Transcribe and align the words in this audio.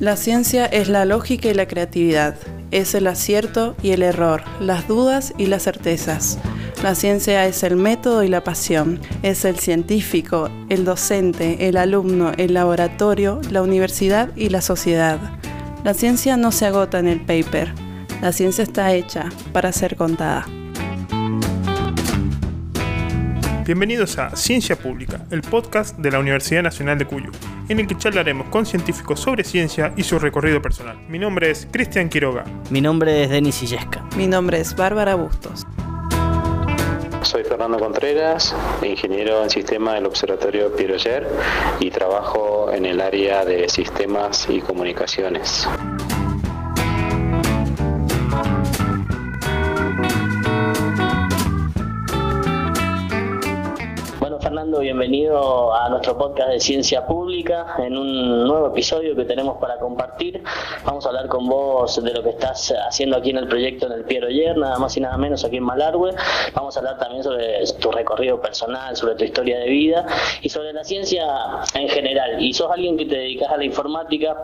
La 0.00 0.16
ciencia 0.16 0.64
es 0.64 0.88
la 0.88 1.04
lógica 1.04 1.50
y 1.50 1.52
la 1.52 1.68
creatividad, 1.68 2.34
es 2.70 2.94
el 2.94 3.06
acierto 3.06 3.76
y 3.82 3.90
el 3.90 4.02
error, 4.02 4.42
las 4.58 4.88
dudas 4.88 5.34
y 5.36 5.44
las 5.44 5.64
certezas. 5.64 6.38
La 6.82 6.94
ciencia 6.94 7.46
es 7.46 7.62
el 7.64 7.76
método 7.76 8.22
y 8.22 8.28
la 8.28 8.42
pasión, 8.42 8.98
es 9.22 9.44
el 9.44 9.58
científico, 9.58 10.48
el 10.70 10.86
docente, 10.86 11.68
el 11.68 11.76
alumno, 11.76 12.32
el 12.38 12.54
laboratorio, 12.54 13.42
la 13.50 13.60
universidad 13.60 14.30
y 14.36 14.48
la 14.48 14.62
sociedad. 14.62 15.18
La 15.84 15.92
ciencia 15.92 16.38
no 16.38 16.50
se 16.50 16.64
agota 16.64 16.98
en 16.98 17.06
el 17.06 17.20
paper, 17.20 17.74
la 18.22 18.32
ciencia 18.32 18.64
está 18.64 18.94
hecha 18.94 19.28
para 19.52 19.70
ser 19.70 19.96
contada. 19.96 20.46
Bienvenidos 23.70 24.18
a 24.18 24.34
Ciencia 24.34 24.74
Pública, 24.74 25.24
el 25.30 25.42
podcast 25.42 25.96
de 25.96 26.10
la 26.10 26.18
Universidad 26.18 26.60
Nacional 26.60 26.98
de 26.98 27.06
Cuyo, 27.06 27.30
en 27.68 27.78
el 27.78 27.86
que 27.86 27.96
charlaremos 27.96 28.48
con 28.48 28.66
científicos 28.66 29.20
sobre 29.20 29.44
ciencia 29.44 29.92
y 29.96 30.02
su 30.02 30.18
recorrido 30.18 30.60
personal. 30.60 30.98
Mi 31.06 31.20
nombre 31.20 31.52
es 31.52 31.68
Cristian 31.70 32.08
Quiroga. 32.08 32.42
Mi 32.68 32.80
nombre 32.80 33.22
es 33.22 33.30
Denis 33.30 33.62
Illesca. 33.62 34.04
Mi 34.16 34.26
nombre 34.26 34.58
es 34.58 34.74
Bárbara 34.74 35.14
Bustos. 35.14 35.68
Soy 37.22 37.44
Fernando 37.44 37.78
Contreras, 37.78 38.56
ingeniero 38.82 39.44
en 39.44 39.50
sistema 39.50 39.94
del 39.94 40.06
Observatorio 40.06 40.74
Piroyer 40.74 41.28
y 41.78 41.92
trabajo 41.92 42.72
en 42.72 42.86
el 42.86 43.00
área 43.00 43.44
de 43.44 43.68
sistemas 43.68 44.48
y 44.50 44.60
comunicaciones. 44.62 45.68
Bienvenido 54.80 55.72
a 55.72 55.88
nuestro 55.90 56.18
podcast 56.18 56.50
de 56.50 56.58
Ciencia 56.58 57.06
Pública 57.06 57.76
en 57.78 57.96
un 57.96 58.48
nuevo 58.48 58.66
episodio 58.66 59.14
que 59.14 59.24
tenemos 59.24 59.58
para 59.58 59.78
compartir. 59.78 60.42
Vamos 60.84 61.06
a 61.06 61.10
hablar 61.10 61.28
con 61.28 61.48
vos 61.48 62.02
de 62.02 62.12
lo 62.12 62.20
que 62.20 62.30
estás 62.30 62.74
haciendo 62.88 63.16
aquí 63.16 63.30
en 63.30 63.36
el 63.36 63.46
proyecto 63.46 63.86
en 63.86 63.92
el 63.92 64.04
Piero 64.04 64.28
Yer, 64.28 64.56
nada 64.56 64.76
más 64.80 64.96
y 64.96 65.00
nada 65.00 65.16
menos 65.18 65.44
aquí 65.44 65.58
en 65.58 65.62
Malargüe. 65.62 66.10
Vamos 66.52 66.76
a 66.76 66.80
hablar 66.80 66.98
también 66.98 67.22
sobre 67.22 67.64
tu 67.80 67.92
recorrido 67.92 68.40
personal, 68.40 68.96
sobre 68.96 69.14
tu 69.14 69.22
historia 69.22 69.60
de 69.60 69.68
vida 69.68 70.06
y 70.42 70.48
sobre 70.48 70.72
la 70.72 70.82
ciencia 70.82 71.28
en 71.74 71.88
general. 71.88 72.42
Y 72.42 72.52
sos 72.52 72.72
alguien 72.72 72.96
que 72.96 73.06
te 73.06 73.18
dedicas 73.18 73.52
a 73.52 73.56
la 73.56 73.64
informática 73.64 74.36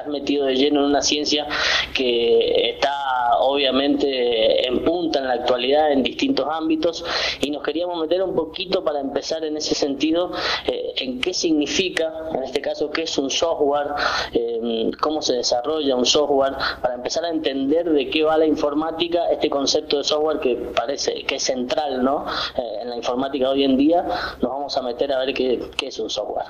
estás 0.00 0.12
metido 0.12 0.46
de 0.46 0.54
lleno 0.54 0.80
en 0.80 0.86
una 0.86 1.02
ciencia 1.02 1.46
que 1.94 2.70
está 2.70 2.92
obviamente 3.40 4.66
en 4.66 4.84
punta 4.84 5.18
en 5.18 5.26
la 5.26 5.34
actualidad 5.34 5.92
en 5.92 6.02
distintos 6.02 6.46
ámbitos 6.50 7.04
y 7.40 7.50
nos 7.50 7.62
queríamos 7.62 7.98
meter 8.00 8.22
un 8.22 8.34
poquito 8.34 8.82
para 8.84 9.00
empezar 9.00 9.44
en 9.44 9.56
ese 9.56 9.74
sentido 9.74 10.32
eh, 10.66 10.92
en 10.96 11.20
qué 11.20 11.34
significa, 11.34 12.12
en 12.34 12.42
este 12.44 12.60
caso, 12.60 12.90
qué 12.90 13.02
es 13.02 13.18
un 13.18 13.30
software, 13.30 13.88
eh, 14.32 14.90
cómo 15.00 15.22
se 15.22 15.34
desarrolla 15.34 15.96
un 15.96 16.06
software, 16.06 16.54
para 16.80 16.94
empezar 16.94 17.24
a 17.24 17.30
entender 17.30 17.90
de 17.90 18.08
qué 18.08 18.22
va 18.22 18.38
la 18.38 18.46
informática, 18.46 19.30
este 19.30 19.50
concepto 19.50 19.98
de 19.98 20.04
software 20.04 20.40
que 20.40 20.56
parece 20.56 21.24
que 21.24 21.36
es 21.36 21.42
central 21.42 22.02
¿no? 22.02 22.26
Eh, 22.56 22.82
en 22.82 22.90
la 22.90 22.96
informática 22.96 23.50
hoy 23.50 23.64
en 23.64 23.76
día, 23.76 24.04
nos 24.40 24.50
vamos 24.50 24.76
a 24.76 24.82
meter 24.82 25.12
a 25.12 25.18
ver 25.18 25.34
qué, 25.34 25.60
qué 25.76 25.88
es 25.88 25.98
un 25.98 26.10
software. 26.10 26.46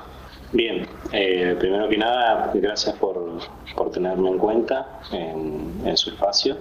Bien, 0.53 0.85
eh, 1.13 1.55
primero 1.61 1.89
que 1.89 1.97
nada, 1.97 2.51
gracias 2.53 2.97
por, 2.97 3.39
por 3.77 3.93
tenerme 3.93 4.31
en 4.31 4.39
cuenta 4.39 5.01
en, 5.13 5.97
su 5.97 6.11
espacio. 6.11 6.57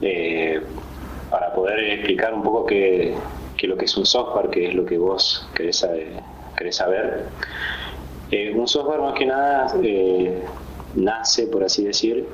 Eh, 0.00 0.62
para 1.28 1.52
poder 1.52 1.80
explicar 1.80 2.32
un 2.32 2.42
poco 2.42 2.66
qué, 2.66 3.16
qué, 3.56 3.66
lo 3.66 3.76
que 3.76 3.86
es 3.86 3.96
un 3.96 4.06
software, 4.06 4.48
qué 4.50 4.68
es 4.68 4.74
lo 4.74 4.86
que 4.86 4.96
vos 4.96 5.48
querés 5.56 5.78
saber. 5.78 6.22
Querés 6.56 6.76
saber. 6.76 7.26
Eh, 8.30 8.54
un 8.54 8.68
software 8.68 9.00
más 9.00 9.14
que 9.14 9.26
nada 9.26 9.66
nace, 10.94 11.48
por 11.48 11.64
así 11.64 11.84
decir, 11.84 12.28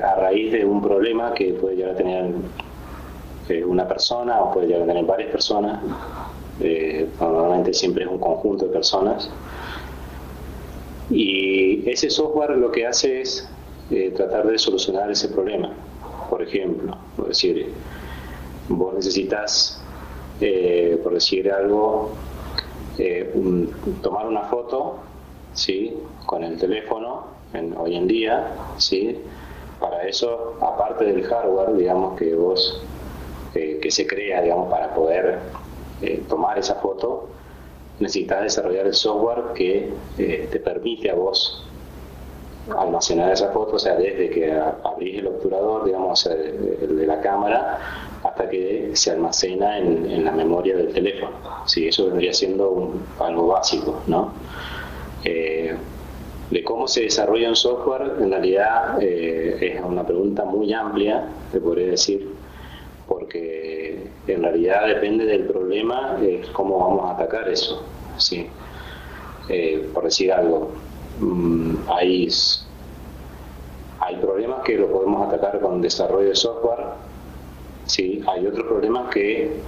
a 0.00 0.14
raíz 0.14 0.52
de 0.52 0.64
un 0.64 0.80
problema 0.80 1.34
que 1.34 1.54
puede 1.54 1.76
llegar 1.76 1.94
a 1.94 1.96
tener 1.96 2.34
una 3.66 3.88
persona 3.88 4.40
o 4.42 4.52
puede 4.52 4.68
llegar 4.68 4.82
a 4.82 4.86
tener 4.86 5.04
varias 5.04 5.30
personas 5.30 5.80
eh, 6.60 7.08
normalmente 7.20 7.72
siempre 7.72 8.04
es 8.04 8.10
un 8.10 8.18
conjunto 8.18 8.66
de 8.66 8.72
personas. 8.72 9.28
Y 11.10 11.88
ese 11.88 12.10
software 12.10 12.50
lo 12.56 12.70
que 12.70 12.86
hace 12.86 13.20
es 13.20 13.48
eh, 13.90 14.12
tratar 14.16 14.46
de 14.46 14.58
solucionar 14.58 15.10
ese 15.10 15.28
problema. 15.28 15.72
Por 16.30 16.42
ejemplo, 16.42 16.96
por 17.16 17.28
decir, 17.28 17.72
vos 18.68 18.94
necesitas, 18.94 19.82
eh, 20.40 20.98
por 21.02 21.14
decir 21.14 21.50
algo, 21.50 22.12
tomar 24.02 24.28
una 24.28 24.42
foto 24.42 24.98
¿sí? 25.52 25.96
con 26.26 26.44
el 26.44 26.56
teléfono 26.58 27.24
hoy 27.76 27.96
en 27.96 28.06
día, 28.06 28.52
¿sí? 28.78 29.18
para 29.80 30.06
eso, 30.06 30.56
aparte 30.60 31.04
del 31.04 31.24
hardware, 31.24 31.74
digamos, 31.74 32.16
que 32.16 32.34
vos, 32.34 32.82
que 33.52 33.90
se 33.90 34.06
crea, 34.06 34.42
digamos, 34.42 34.70
para 34.70 34.94
poder 34.94 35.40
eh, 36.04 36.22
tomar 36.28 36.58
esa 36.58 36.76
foto, 36.76 37.28
necesitas 37.98 38.42
desarrollar 38.42 38.86
el 38.86 38.94
software 38.94 39.52
que 39.54 39.90
eh, 40.18 40.48
te 40.50 40.60
permite 40.60 41.10
a 41.10 41.14
vos 41.14 41.66
almacenar 42.76 43.32
esa 43.32 43.50
foto, 43.50 43.76
o 43.76 43.78
sea, 43.78 43.94
desde 43.96 44.30
que 44.30 44.52
abrís 44.52 45.18
el 45.18 45.26
obturador, 45.26 45.84
digamos, 45.84 46.24
de 46.24 47.06
la 47.06 47.20
cámara, 47.20 47.78
hasta 48.22 48.48
que 48.48 48.90
se 48.94 49.10
almacena 49.10 49.78
en, 49.78 50.24
la 50.24 50.32
memoria 50.32 50.74
del 50.74 50.92
teléfono. 50.92 51.32
Sí, 51.66 51.88
eso 51.88 52.06
vendría 52.06 52.32
siendo 52.32 52.94
algo 53.20 53.48
básico, 53.48 54.02
¿no? 54.06 54.32
Eh, 55.24 55.76
de 56.50 56.64
cómo 56.64 56.88
se 56.88 57.02
desarrolla 57.02 57.50
un 57.50 57.56
software, 57.56 58.14
en 58.18 58.30
realidad 58.30 59.02
es 59.02 59.82
una 59.82 60.06
pregunta 60.06 60.44
muy 60.44 60.72
amplia, 60.72 61.28
te 61.52 61.60
podría 61.60 61.88
decir, 61.88 62.30
porque 63.06 63.83
en 64.26 64.42
realidad 64.42 64.86
depende 64.86 65.24
del 65.26 65.44
problema 65.44 66.18
cómo 66.52 66.78
vamos 66.78 67.10
a 67.10 67.14
atacar 67.14 67.48
eso. 67.48 67.84
¿sí? 68.16 68.48
Eh, 69.48 69.90
por 69.92 70.04
decir 70.04 70.32
algo, 70.32 70.70
mm, 71.20 71.74
hay, 71.88 72.28
hay 74.00 74.16
problemas 74.16 74.62
que 74.64 74.78
lo 74.78 74.90
podemos 74.90 75.26
atacar 75.28 75.60
con 75.60 75.80
desarrollo 75.82 76.28
de 76.28 76.34
software, 76.36 76.84
¿sí? 77.84 78.22
hay 78.26 78.46
otros 78.46 78.66
problemas 78.66 79.12
que 79.12 79.60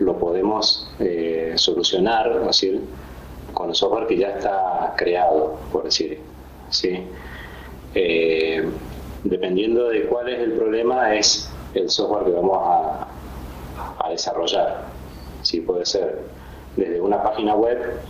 lo 0.00 0.18
podemos 0.18 0.90
eh, 0.98 1.54
solucionar, 1.56 2.40
es 2.40 2.82
con 3.54 3.70
el 3.70 3.74
software 3.74 4.06
que 4.06 4.18
ya 4.18 4.36
está 4.36 4.94
creado, 4.96 5.56
por 5.72 5.84
decir. 5.84 6.20
¿sí? 6.68 7.00
Eh, 7.94 8.68
dependiendo 9.24 9.88
de 9.88 10.02
cuál 10.02 10.28
es 10.28 10.40
el 10.40 10.52
problema, 10.52 11.14
es 11.14 11.50
el 11.72 11.88
software 11.88 12.24
que 12.24 12.32
vamos 12.32 12.58
a, 12.60 13.08
desarrollar. 14.10 14.84
Sí, 15.42 15.60
puede 15.60 15.86
ser 15.86 16.22
desde 16.76 17.00
una 17.00 17.22
página 17.22 17.54
web 17.54 18.00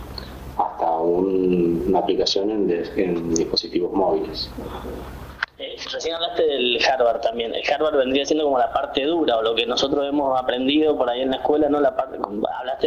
hasta 0.57 0.91
una 0.91 1.99
aplicación 1.99 2.49
en 2.49 3.33
dispositivos 3.33 3.93
móviles. 3.93 4.49
Eh, 5.59 5.75
recién 5.91 6.13
hablaste 6.13 6.43
del 6.43 6.79
hardware 6.83 7.19
también. 7.19 7.53
El 7.55 7.63
hardware 7.63 7.95
vendría 7.97 8.25
siendo 8.25 8.43
como 8.43 8.59
la 8.59 8.71
parte 8.71 9.03
dura 9.05 9.37
o 9.37 9.41
lo 9.41 9.55
que 9.55 9.65
nosotros 9.65 10.05
hemos 10.07 10.39
aprendido 10.39 10.95
por 10.95 11.09
ahí 11.09 11.21
en 11.21 11.31
la 11.31 11.37
escuela, 11.37 11.67
¿no? 11.67 11.79
La 11.79 11.95
parte, 11.95 12.19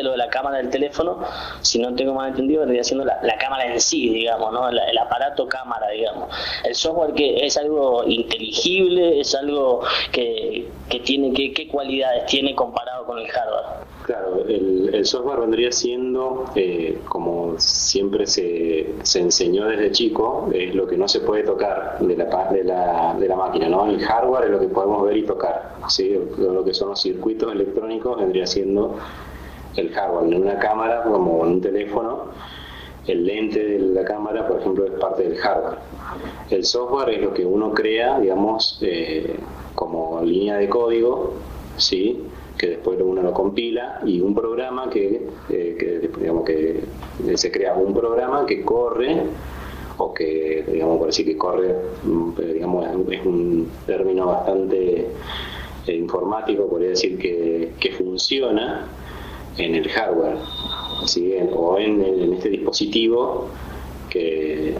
lo 0.03 0.13
de 0.13 0.17
la 0.17 0.29
cámara 0.29 0.59
del 0.59 0.71
teléfono, 0.71 1.21
si 1.61 1.79
no 1.79 1.95
tengo 1.95 2.15
mal 2.15 2.31
entendido, 2.31 2.61
vendría 2.61 2.85
siendo 2.85 3.05
la, 3.05 3.21
cámara 3.39 3.73
en 3.73 3.81
sí, 3.81 4.09
digamos, 4.11 4.53
¿no? 4.53 4.69
el 4.69 4.99
aparato 4.99 5.47
cámara, 5.49 5.89
digamos. 5.89 6.29
El 6.65 6.75
software 6.75 7.13
que 7.15 7.45
es 7.45 7.57
algo 7.57 8.05
inteligible, 8.05 9.21
es 9.21 9.35
algo 9.35 9.81
que, 10.13 10.69
que 10.89 11.01
tiene, 11.01 11.33
que, 11.33 11.53
¿qué 11.53 11.69
cualidades 11.69 12.27
tiene 12.27 12.55
comparado 12.55 13.05
con 13.07 13.19
el 13.19 13.29
hardware? 13.29 13.91
Claro, 14.05 14.45
el, 14.49 15.05
software 15.07 15.41
vendría 15.41 15.71
siendo, 15.71 16.45
eh, 16.55 16.99
como 17.09 17.55
siempre 17.59 18.27
se, 18.27 18.95
se, 19.03 19.21
enseñó 19.21 19.67
desde 19.67 19.93
chico, 19.93 20.51
es 20.53 20.75
lo 20.75 20.87
que 20.87 20.97
no 20.97 21.07
se 21.07 21.21
puede 21.21 21.45
tocar 21.45 21.99
de 22.01 22.17
la, 22.17 22.49
de 22.51 22.65
la, 22.65 23.15
de 23.19 23.29
la 23.29 23.37
máquina, 23.37 23.69
¿no? 23.69 23.87
El 23.87 24.01
hardware 24.01 24.45
es 24.45 24.51
lo 24.51 24.61
que 24.61 24.69
podemos 24.69 25.05
ver 25.05 25.17
y 25.17 25.23
tocar, 25.25 25.77
¿sí? 25.89 26.19
Lo 26.39 26.65
que 26.65 26.75
son 26.75 26.91
los 26.91 27.01
circuitos 27.01 27.53
electrónicos 27.53 28.19
vendría 28.19 28.47
siendo 28.47 28.97
el 29.77 29.91
hardware. 29.93 30.33
En 30.33 30.43
una 30.43 30.59
cámara, 30.59 31.03
como 31.03 31.45
en 31.45 31.53
un 31.53 31.61
teléfono, 31.61 32.27
el 33.07 33.25
lente 33.25 33.65
de 33.65 33.79
la 33.79 34.05
cámara, 34.05 34.47
por 34.47 34.61
ejemplo, 34.61 34.85
es 34.85 34.93
parte 34.93 35.23
del 35.23 35.37
hardware. 35.37 35.79
El 36.51 36.65
software 36.65 37.11
es 37.11 37.23
lo 37.23 37.33
que 37.35 37.45
uno 37.45 37.73
crea, 37.73 38.19
digamos, 38.19 38.79
eh, 38.83 39.37
como 39.75 40.21
línea 40.23 40.57
de 40.57 40.69
código, 40.69 41.35
¿sí? 41.77 42.25
que 42.61 42.67
después 42.67 42.99
uno 43.01 43.23
lo 43.23 43.33
compila 43.33 44.01
y 44.05 44.21
un 44.21 44.35
programa 44.35 44.91
que, 44.91 45.27
eh, 45.49 46.11
digamos 46.19 46.45
que 46.45 46.85
se 47.35 47.51
crea 47.51 47.73
un 47.73 47.95
programa 47.95 48.45
que 48.45 48.63
corre 48.63 49.23
o 49.97 50.13
que 50.13 50.65
digamos 50.71 50.99
por 50.99 51.07
decir 51.07 51.25
que 51.25 51.39
corre 51.39 51.75
mm, 52.05 52.33
digamos 52.53 52.87
es 53.11 53.25
un 53.25 53.71
término 53.87 54.27
bastante 54.27 55.07
eh, 55.87 55.95
informático 55.95 56.69
podría 56.69 56.91
decir 56.91 57.19
que, 57.19 57.73
que, 57.81 57.93
funciona 57.93 58.87
en 59.59 59.75
el 59.75 59.89
hardware 59.89 60.39
¿sí? 61.07 61.35
o 61.53 61.79
en, 61.79 62.05
en, 62.05 62.35
este 62.35 62.49
dispositivo 62.51 63.49
que, 64.09 64.77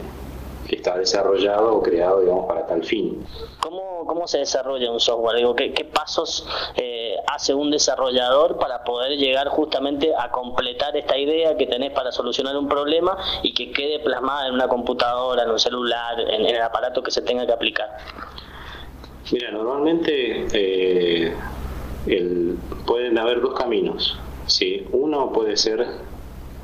que 0.67 0.75
está 0.75 0.97
desarrollado 0.97 1.75
o 1.75 1.81
creado, 1.81 2.21
digamos, 2.21 2.47
para 2.47 2.65
tal 2.65 2.83
fin. 2.83 3.25
¿Cómo, 3.59 4.05
cómo 4.05 4.27
se 4.27 4.39
desarrolla 4.39 4.91
un 4.91 4.99
software? 4.99 5.37
Digo, 5.37 5.55
¿qué, 5.55 5.73
qué 5.73 5.85
pasos 5.85 6.47
eh, 6.75 7.15
hace 7.27 7.53
un 7.53 7.71
desarrollador 7.71 8.57
para 8.57 8.83
poder 8.83 9.17
llegar 9.17 9.47
justamente 9.49 10.11
a 10.17 10.31
completar 10.31 10.95
esta 10.97 11.17
idea 11.17 11.55
que 11.57 11.67
tenés 11.67 11.91
para 11.91 12.11
solucionar 12.11 12.57
un 12.57 12.67
problema 12.67 13.17
y 13.43 13.53
que 13.53 13.71
quede 13.71 13.99
plasmada 13.99 14.47
en 14.47 14.53
una 14.53 14.67
computadora, 14.67 15.43
en 15.43 15.51
un 15.51 15.59
celular, 15.59 16.19
en, 16.19 16.45
el 16.45 16.61
aparato 16.61 17.01
que 17.03 17.11
se 17.11 17.21
tenga 17.21 17.45
que 17.45 17.53
aplicar? 17.53 17.97
Mira, 19.31 19.51
normalmente 19.51 20.47
eh, 20.53 21.33
pueden 22.85 23.17
haber 23.17 23.41
dos 23.41 23.57
caminos. 23.57 24.17
¿Sí? 24.51 24.85
Uno 24.91 25.31
puede 25.31 25.57
ser 25.57 25.85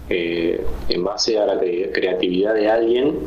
eh, 0.09 0.65
en 0.89 1.03
base 1.03 1.37
a 1.37 1.45
la 1.45 1.59
creatividad 1.59 2.53
de 2.53 2.69
alguien 2.69 3.19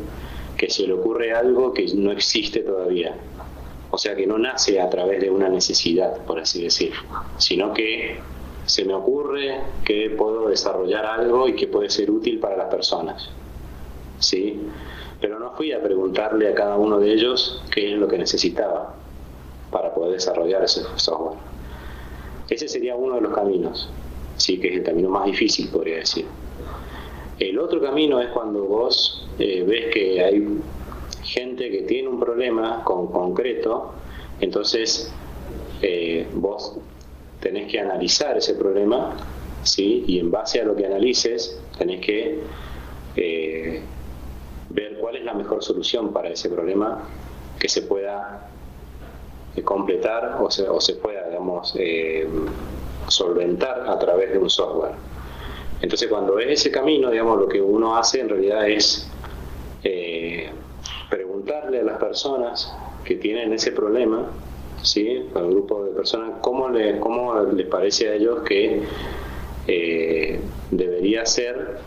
que 0.57 0.69
se 0.69 0.85
le 0.85 0.93
ocurre 0.93 1.33
algo 1.33 1.73
que 1.73 1.85
no 1.95 2.11
existe 2.11 2.61
todavía. 2.61 3.15
O 3.89 3.97
sea, 3.97 4.15
que 4.15 4.25
no 4.25 4.37
nace 4.37 4.79
a 4.79 4.89
través 4.89 5.19
de 5.19 5.29
una 5.29 5.49
necesidad, 5.49 6.23
por 6.25 6.39
así 6.39 6.63
decir, 6.63 6.93
sino 7.37 7.73
que 7.73 8.19
se 8.65 8.85
me 8.85 8.93
ocurre 8.93 9.59
que 9.83 10.11
puedo 10.11 10.47
desarrollar 10.47 11.05
algo 11.05 11.47
y 11.47 11.55
que 11.55 11.67
puede 11.67 11.89
ser 11.89 12.09
útil 12.09 12.39
para 12.39 12.55
las 12.55 12.67
personas. 12.67 13.29
¿Sí? 14.19 14.61
Pero 15.19 15.39
no 15.39 15.51
fui 15.51 15.71
a 15.73 15.81
preguntarle 15.81 16.47
a 16.49 16.53
cada 16.53 16.77
uno 16.77 16.99
de 16.99 17.11
ellos 17.11 17.63
qué 17.73 17.93
es 17.93 17.99
lo 17.99 18.07
que 18.07 18.17
necesitaba 18.17 18.95
para 19.71 19.93
poder 19.93 20.13
desarrollar 20.13 20.63
ese 20.63 20.83
software. 20.95 21.39
Ese 22.49 22.67
sería 22.67 22.95
uno 22.95 23.15
de 23.15 23.21
los 23.21 23.33
caminos, 23.33 23.89
sí, 24.41 24.59
que 24.59 24.69
es 24.69 24.75
el 24.77 24.83
camino 24.83 25.09
más 25.09 25.25
difícil, 25.25 25.69
podría 25.69 25.97
decir. 25.97 26.25
El 27.39 27.59
otro 27.59 27.81
camino 27.81 28.19
es 28.19 28.29
cuando 28.29 28.65
vos 28.65 29.27
eh, 29.39 29.63
ves 29.67 29.93
que 29.93 30.23
hay 30.23 30.47
gente 31.23 31.69
que 31.69 31.83
tiene 31.83 32.07
un 32.07 32.19
problema 32.19 32.83
con, 32.83 33.07
concreto, 33.07 33.93
entonces 34.39 35.13
eh, 35.81 36.27
vos 36.33 36.77
tenés 37.39 37.71
que 37.71 37.79
analizar 37.79 38.37
ese 38.37 38.55
problema, 38.55 39.15
¿sí? 39.63 40.03
y 40.07 40.19
en 40.19 40.29
base 40.29 40.61
a 40.61 40.65
lo 40.65 40.75
que 40.75 40.85
analices, 40.85 41.59
tenés 41.77 42.05
que 42.05 42.39
eh, 43.15 43.81
ver 44.69 44.97
cuál 44.99 45.15
es 45.15 45.23
la 45.23 45.33
mejor 45.33 45.63
solución 45.63 46.13
para 46.13 46.29
ese 46.29 46.49
problema 46.49 47.07
que 47.59 47.69
se 47.69 47.83
pueda 47.83 48.47
completar 49.63 50.37
o 50.41 50.49
se, 50.49 50.67
o 50.67 50.79
se 50.79 50.95
pueda, 50.95 51.27
digamos, 51.27 51.75
solventar 53.07 53.87
a 53.87 53.97
través 53.99 54.31
de 54.31 54.37
un 54.37 54.49
software. 54.49 54.93
Entonces 55.81 56.07
cuando 56.09 56.35
ves 56.35 56.47
ese 56.49 56.71
camino, 56.71 57.09
digamos, 57.09 57.39
lo 57.39 57.47
que 57.47 57.61
uno 57.61 57.97
hace 57.97 58.21
en 58.21 58.29
realidad 58.29 58.69
es 58.69 59.09
eh, 59.83 60.49
preguntarle 61.09 61.79
a 61.79 61.83
las 61.83 61.97
personas 61.97 62.73
que 63.03 63.15
tienen 63.15 63.51
ese 63.53 63.71
problema, 63.71 64.27
¿sí? 64.83 65.27
al 65.33 65.49
grupo 65.49 65.83
de 65.83 65.91
personas, 65.91 66.33
cómo, 66.41 66.69
le, 66.69 66.99
cómo 66.99 67.41
les 67.43 67.67
parece 67.67 68.09
a 68.09 68.13
ellos 68.13 68.43
que 68.43 68.83
eh, 69.67 70.39
debería 70.69 71.25
ser, 71.25 71.77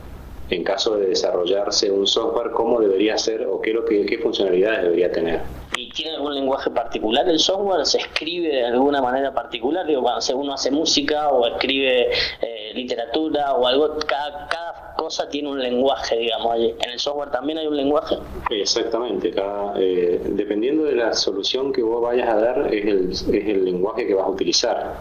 en 0.51 0.65
caso 0.65 0.97
de 0.97 1.07
desarrollarse 1.07 1.91
un 1.91 2.07
software, 2.07 2.51
cómo 2.51 2.81
debería 2.81 3.17
ser 3.17 3.47
o 3.47 3.61
qué, 3.61 3.73
lo 3.73 3.85
que, 3.85 4.05
qué 4.07 4.19
funcionalidades 4.19 4.83
debería 4.83 5.13
tener. 5.13 5.41
¿Y 5.77 5.91
tiene 5.91 6.17
algún 6.17 6.35
lenguaje 6.35 6.71
particular 6.71 7.29
el 7.29 7.39
software? 7.39 7.85
¿Se 7.85 7.99
escribe 7.99 8.49
de 8.49 8.67
alguna 8.67 9.03
manera 9.03 9.33
particular? 9.33 9.87
Digo, 9.87 10.03
cuando 10.03 10.37
uno 10.37 10.55
hace 10.55 10.71
música 10.71 11.31
o 11.31 11.47
escribe... 11.47 12.11
Eh, 12.41 12.65
literatura 12.75 13.55
o 13.55 13.67
algo, 13.67 13.97
cada, 14.07 14.49
cada 14.49 14.95
cosa 14.97 15.29
tiene 15.29 15.49
un 15.49 15.61
lenguaje, 15.61 16.19
digamos. 16.19 16.57
¿En 16.57 16.91
el 16.91 16.99
software 16.99 17.31
también 17.31 17.59
hay 17.59 17.67
un 17.67 17.77
lenguaje? 17.77 18.19
Exactamente, 18.51 19.33
eh, 19.77 20.21
dependiendo 20.31 20.85
de 20.85 20.97
la 20.97 21.15
solución 21.15 21.73
que 21.73 21.83
vos 21.83 22.03
vayas 22.03 22.29
a 22.29 22.37
dar, 22.37 22.75
es 22.75 22.85
el, 22.85 23.11
es 23.13 23.49
el 23.49 23.65
lenguaje 23.65 24.07
que 24.07 24.15
vas 24.15 24.27
a 24.27 24.31
utilizar. 24.31 24.95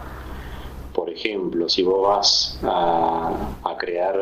Por 0.94 1.10
ejemplo, 1.10 1.68
si 1.68 1.82
vos 1.82 2.06
vas 2.06 2.60
a, 2.62 3.32
a 3.64 3.76
crear, 3.76 4.16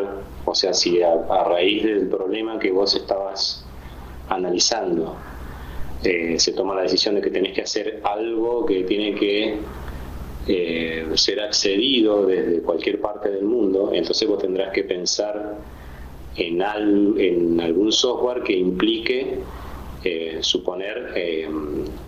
o 0.47 0.55
sea, 0.55 0.73
si 0.73 1.03
a, 1.03 1.15
raíz 1.45 1.85
del 1.85 2.09
problema 2.09 2.59
que 2.59 2.71
vos 2.71 2.95
estabas 2.95 3.65
analizando, 4.31 5.15
eh, 6.05 6.39
se 6.39 6.53
toma 6.53 6.75
la 6.75 6.83
decisión 6.83 7.15
de 7.15 7.21
que 7.21 7.31
tenés 7.31 7.53
que 7.53 7.63
hacer 7.63 8.01
algo 8.05 8.67
que 8.67 8.83
tiene 8.85 9.15
que 9.15 9.59
eh, 10.49 11.07
ser 11.15 11.41
accedido 11.41 12.27
desde 12.27 12.63
cualquier 12.63 13.01
parte 13.01 13.31
del 13.31 13.45
mundo, 13.45 13.93
entonces 13.93 14.29
vos 14.29 14.41
tendrás 14.41 14.73
que 14.73 14.83
pensar 14.83 15.57
en, 16.37 16.61
en 17.19 17.61
algún 17.61 17.93
software 17.93 18.43
que 18.43 18.53
implique 18.53 19.39
eh, 20.03 20.39
suponer 20.41 21.13
eh, 21.15 21.49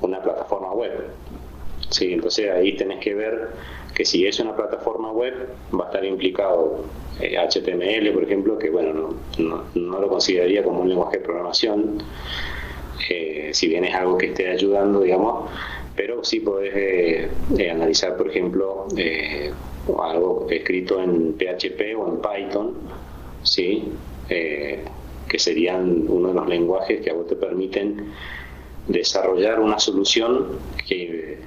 una 0.00 0.20
plataforma 0.20 0.73
web. 0.73 1.11
Sí, 1.90 2.12
entonces 2.12 2.50
ahí 2.50 2.76
tenés 2.76 2.99
que 2.99 3.14
ver 3.14 3.50
que 3.94 4.05
si 4.05 4.26
es 4.26 4.40
una 4.40 4.56
plataforma 4.56 5.12
web 5.12 5.50
va 5.73 5.85
a 5.85 5.87
estar 5.87 6.05
implicado 6.05 6.87
HTML, 7.20 8.12
por 8.12 8.25
ejemplo, 8.25 8.58
que 8.58 8.70
bueno, 8.70 9.14
no, 9.38 9.64
no, 9.76 10.00
lo 10.00 10.08
consideraría 10.08 10.64
como 10.64 10.81
un 10.81 10.88
lenguaje 10.88 11.19
de 11.19 11.25
programación, 11.25 12.02
si 13.52 13.69
bien 13.69 13.85
es 13.85 13.94
algo 13.94 14.19
que 14.19 14.26
esté 14.26 14.50
ayudando, 14.50 15.00
digamos, 15.00 15.50
pero 15.96 16.25
sí 16.25 16.41
podés 16.41 16.75
eh, 16.75 17.31
eh, 17.56 17.70
analizar, 17.70 18.17
por 18.17 18.29
ejemplo, 18.29 18.87
eh, 18.96 19.52
algo 20.02 20.46
escrito 20.50 21.00
en 21.00 21.35
PHP 21.35 21.96
o 21.96 22.08
en 22.08 22.20
Python, 22.20 22.75
¿sí? 23.43 23.93
que 24.26 25.38
serían 25.38 26.06
uno 26.08 26.29
de 26.29 26.35
los 26.35 26.49
lenguajes 26.49 27.00
que 27.02 27.11
a 27.11 27.14
vos 27.14 27.26
te 27.26 27.37
permiten 27.37 28.12
desarrollar 28.88 29.61
una 29.61 29.79
solución 29.79 30.61
que, 30.88 31.40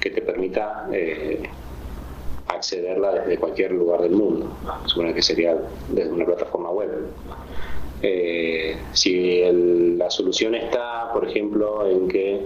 que 0.00 0.10
te 0.10 0.22
permita 0.22 0.88
accederla 2.48 3.12
desde 3.12 3.38
cualquier 3.38 3.72
lugar 3.72 4.02
del 4.02 4.12
mundo, 4.12 4.50
supone 4.86 5.14
que 5.14 5.22
sería 5.22 5.56
desde 5.88 6.10
una 6.10 6.24
plataforma 6.24 6.70
web. 6.70 6.90
Si 8.92 9.42
la 9.96 10.10
solución 10.10 10.54
está, 10.54 11.10
por 11.12 11.28
ejemplo, 11.28 11.88
en 11.88 12.08
que 12.08 12.40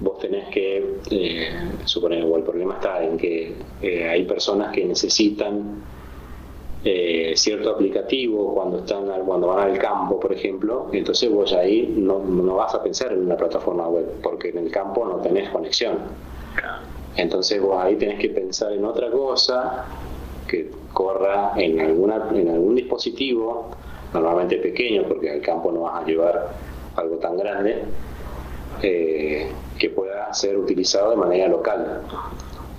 vos 0.00 0.18
tenés 0.18 0.48
que, 0.48 1.00
eh, 1.10 1.48
suponer, 1.84 2.24
o 2.24 2.36
el 2.36 2.42
problema 2.42 2.74
está 2.74 3.02
en 3.02 3.16
que 3.16 3.54
eh, 3.82 4.08
hay 4.08 4.24
personas 4.24 4.72
que 4.72 4.84
necesitan 4.84 5.82
eh, 6.84 7.32
cierto 7.34 7.70
aplicativo 7.70 8.54
cuando 8.54 8.78
están 8.78 9.06
cuando 9.26 9.48
van 9.48 9.70
al 9.70 9.78
campo, 9.78 10.20
por 10.20 10.32
ejemplo, 10.32 10.88
entonces 10.92 11.30
vos 11.30 11.52
ahí 11.52 11.92
no, 11.96 12.20
no, 12.20 12.54
vas 12.54 12.74
a 12.74 12.82
pensar 12.82 13.12
en 13.12 13.24
una 13.24 13.36
plataforma 13.36 13.88
web, 13.88 14.20
porque 14.22 14.50
en 14.50 14.58
el 14.58 14.70
campo 14.70 15.04
no 15.04 15.16
tenés 15.16 15.48
conexión. 15.50 15.98
Entonces 17.16 17.60
vos 17.60 17.76
ahí 17.82 17.96
tenés 17.96 18.20
que 18.20 18.28
pensar 18.28 18.72
en 18.72 18.84
otra 18.84 19.10
cosa 19.10 19.86
que 20.46 20.70
corra 20.92 21.52
en, 21.56 21.80
alguna, 21.80 22.28
en 22.32 22.48
algún 22.48 22.76
dispositivo, 22.76 23.70
normalmente 24.12 24.56
pequeño, 24.56 25.04
porque 25.06 25.30
al 25.30 25.40
campo 25.40 25.72
no 25.72 25.82
vas 25.82 26.02
a 26.02 26.06
llevar 26.06 26.48
algo 26.96 27.16
tan 27.16 27.36
grande, 27.36 27.82
eh, 28.82 29.50
que 29.78 29.90
pueda 29.90 30.32
ser 30.34 30.56
utilizado 30.56 31.10
de 31.10 31.16
manera 31.16 31.48
local. 31.48 32.02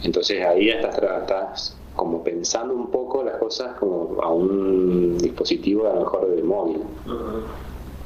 Entonces 0.04 0.46
ahí 0.46 0.70
estás, 0.70 0.98
estás 0.98 1.78
como 1.96 2.24
pensando 2.24 2.74
un 2.74 2.90
poco 2.92 3.24
las 3.24 3.38
cosas 3.38 3.76
como 3.78 4.22
a 4.22 4.32
un 4.32 5.18
dispositivo 5.18 5.88
a 5.88 5.94
lo 5.94 6.00
mejor 6.02 6.30
de 6.36 6.44
móvil. 6.44 6.82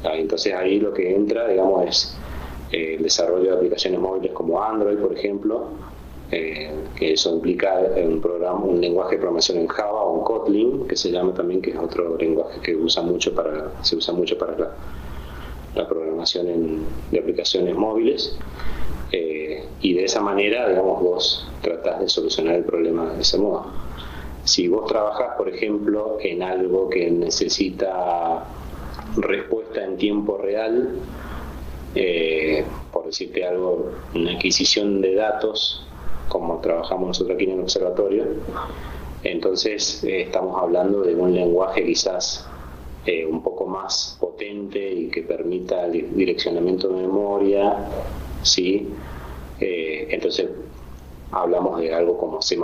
Entonces 0.03 0.53
ahí 0.53 0.79
lo 0.79 0.93
que 0.93 1.15
entra, 1.15 1.47
digamos, 1.47 1.85
es 1.85 2.17
eh, 2.71 2.95
el 2.95 3.03
desarrollo 3.03 3.51
de 3.51 3.55
aplicaciones 3.57 3.99
móviles 3.99 4.31
como 4.31 4.61
Android, 4.61 4.97
por 4.97 5.13
ejemplo, 5.13 5.67
eh, 6.33 6.71
que 6.95 7.13
eso 7.13 7.35
implica 7.35 7.79
un 7.95 8.19
programa, 8.19 8.59
un 8.59 8.81
lenguaje 8.81 9.11
de 9.11 9.17
programación 9.17 9.59
en 9.59 9.67
Java 9.67 10.01
o 10.01 10.17
en 10.17 10.23
Kotlin, 10.23 10.87
que 10.87 10.95
se 10.95 11.11
llama 11.11 11.33
también, 11.33 11.61
que 11.61 11.71
es 11.71 11.77
otro 11.77 12.17
lenguaje 12.17 12.59
que 12.61 12.75
usa 12.75 13.03
mucho 13.03 13.35
para, 13.35 13.71
se 13.83 13.95
usa 13.95 14.13
mucho 14.13 14.35
para 14.37 14.57
la, 14.57 14.71
la 15.75 15.87
programación 15.87 16.85
de 17.11 17.19
aplicaciones 17.19 17.75
móviles 17.75 18.37
eh, 19.11 19.63
y 19.81 19.93
de 19.93 20.05
esa 20.05 20.21
manera, 20.21 20.67
digamos, 20.69 21.03
vos 21.03 21.47
tratás 21.61 21.99
de 21.99 22.09
solucionar 22.09 22.55
el 22.55 22.63
problema 22.63 23.13
de 23.13 23.21
ese 23.21 23.37
modo. 23.37 23.67
Si 24.43 24.67
vos 24.67 24.87
trabajás, 24.87 25.37
por 25.37 25.49
ejemplo, 25.49 26.17
en 26.19 26.41
algo 26.41 26.89
que 26.89 27.11
necesita 27.11 28.43
respuesta 29.17 29.83
en 29.85 29.97
tiempo 29.97 30.37
real, 30.37 30.89
eh, 31.93 32.65
por 32.91 33.05
decirte 33.05 33.45
algo, 33.45 33.91
una 34.15 34.31
adquisición 34.31 34.99
de 34.99 35.13
datos, 35.13 35.85
como 36.29 36.59
trabajamos 36.59 37.09
nosotros 37.09 37.35
aquí 37.35 37.45
en 37.45 37.51
el 37.51 37.59
observatorio, 37.61 38.25
entonces 39.23 40.03
eh, 40.03 40.23
estamos 40.23 40.61
hablando 40.61 41.01
de 41.01 41.15
un 41.15 41.33
lenguaje 41.33 41.85
quizás 41.85 42.47
eh, 43.05 43.25
un 43.25 43.43
poco 43.43 43.65
más 43.65 44.17
potente 44.19 44.79
y 44.79 45.09
que 45.09 45.23
permita 45.23 45.85
el 45.85 46.15
direccionamiento 46.15 46.87
de 46.87 47.01
memoria, 47.01 47.89
¿sí? 48.41 48.87
Eh, 49.59 50.07
entonces 50.09 50.49
hablamos 51.33 51.81
de 51.81 51.93
algo 51.93 52.17
como 52.17 52.41
C++, 52.41 52.57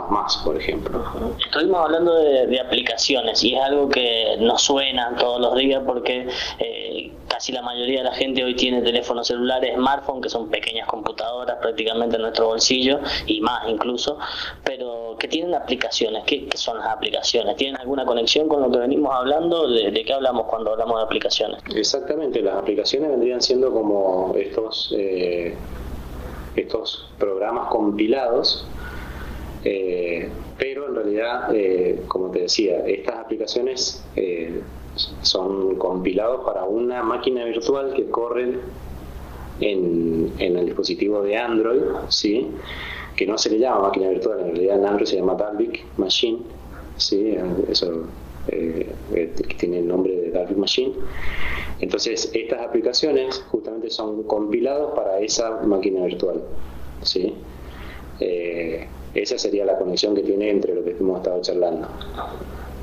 por 0.45 0.57
ejemplo. 0.57 1.03
Estuvimos 1.43 1.81
hablando 1.81 2.15
de, 2.15 2.59
aplicaciones 2.59 3.43
y 3.43 3.55
es 3.55 3.61
algo 3.61 3.89
que 3.89 4.37
nos 4.39 4.61
suena 4.61 5.15
todos 5.17 5.41
los 5.41 5.55
días 5.57 5.83
porque 5.85 6.27
eh, 6.59 7.11
casi 7.39 7.53
la 7.53 7.62
mayoría 7.62 8.00
de 8.00 8.03
la 8.03 8.13
gente 8.13 8.43
hoy 8.43 8.53
tiene 8.53 8.81
teléfonos 8.81 9.27
celulares, 9.27 9.74
smartphones, 9.74 10.24
que 10.24 10.29
son 10.29 10.50
pequeñas 10.50 10.86
computadoras 10.88 11.55
prácticamente 11.62 12.17
en 12.17 12.24
nuestro 12.24 12.48
bolsillo 12.48 13.00
y 13.27 13.39
más 13.39 13.65
incluso, 13.69 14.19
pero 14.65 15.15
que 15.17 15.29
tienen 15.29 15.55
aplicaciones. 15.55 16.25
¿Qué, 16.25 16.50
son 16.55 16.79
las 16.79 16.88
aplicaciones? 16.88 17.55
¿Tienen 17.55 17.79
alguna 17.79 18.05
conexión 18.05 18.50
con 18.50 18.62
lo 18.62 18.69
que 18.69 18.79
venimos 18.79 19.15
hablando? 19.15 19.69
¿De, 19.69 20.03
qué 20.05 20.13
hablamos 20.13 20.48
cuando 20.48 20.72
hablamos 20.72 20.98
de 20.98 21.03
aplicaciones? 21.03 21.62
Exactamente, 21.74 22.41
las 22.41 22.55
aplicaciones 22.55 23.10
vendrían 23.10 23.41
siendo 23.41 23.72
como 23.72 24.34
estos, 24.36 24.93
eh, 24.98 25.55
estos 26.58 27.08
programas 27.17 27.69
compilados 27.69 28.67
eh, 29.63 30.29
pero 30.58 30.88
en 30.88 30.96
realidad, 30.96 31.53
eh, 31.53 32.01
como 32.08 32.31
te 32.31 32.41
decía, 32.41 32.86
estas 32.86 33.15
aplicaciones 33.15 34.03
son 35.21 35.75
compilados 35.75 36.45
para 36.45 36.63
una 36.63 37.03
máquina 37.03 37.45
virtual 37.45 37.93
que 37.93 38.09
corre 38.09 38.59
en, 39.61 40.31
el 40.39 40.65
dispositivo 40.65 41.21
de 41.21 41.37
Android, 41.37 41.81
¿sí? 42.09 42.47
que 43.15 43.25
no 43.25 43.37
se 43.37 43.49
le 43.49 43.59
llama 43.59 43.87
máquina 43.87 44.09
virtual, 44.09 44.39
en 44.39 44.45
realidad 44.51 44.77
en 44.77 44.85
Android 44.85 45.07
se 45.07 45.17
llama 45.17 45.35
Dalvik 45.35 45.85
Machine, 45.97 46.39
¿sí? 46.97 47.35
eso 47.69 48.05
tiene 49.57 49.79
el 49.79 49.87
nombre 49.87 50.15
de 50.15 50.31
Dalvik 50.31 50.57
Machine. 50.57 50.93
Entonces, 51.81 52.31
estas 52.33 52.61
aplicaciones 52.61 53.43
justamente 53.51 53.89
son 53.89 54.23
compilados 54.23 54.93
para 54.95 55.19
esa 55.19 55.61
máquina 55.63 56.05
virtual. 56.05 56.41
¿sí? 57.03 57.33
Esa 59.13 59.37
sería 59.37 59.65
la 59.65 59.77
conexión 59.77 60.15
que 60.15 60.21
tiene 60.21 60.49
entre 60.49 60.75
lo 60.75 60.83
que 60.83 60.91
hemos 60.91 61.17
estado 61.17 61.41
charlando. 61.41 61.87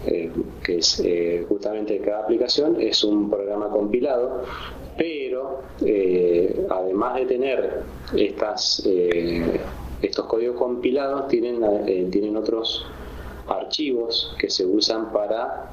Eh, 0.06 0.30
que 0.62 0.78
es 0.78 1.00
eh, 1.04 1.44
justamente 1.48 1.98
cada 1.98 2.20
aplicación 2.20 2.80
es 2.80 3.02
un 3.02 3.28
programa 3.28 3.68
compilado, 3.68 4.44
pero 4.96 5.62
eh, 5.84 6.64
además 6.70 7.16
de 7.16 7.26
tener 7.26 7.82
estas, 8.16 8.86
estos 10.02 10.26
códigos 10.26 10.56
compilados, 10.56 11.26
tienen, 11.26 12.10
tienen 12.10 12.36
otros 12.36 12.86
archivos 13.48 14.34
que 14.38 14.48
se 14.48 14.64
usan 14.64 15.12
para 15.12 15.72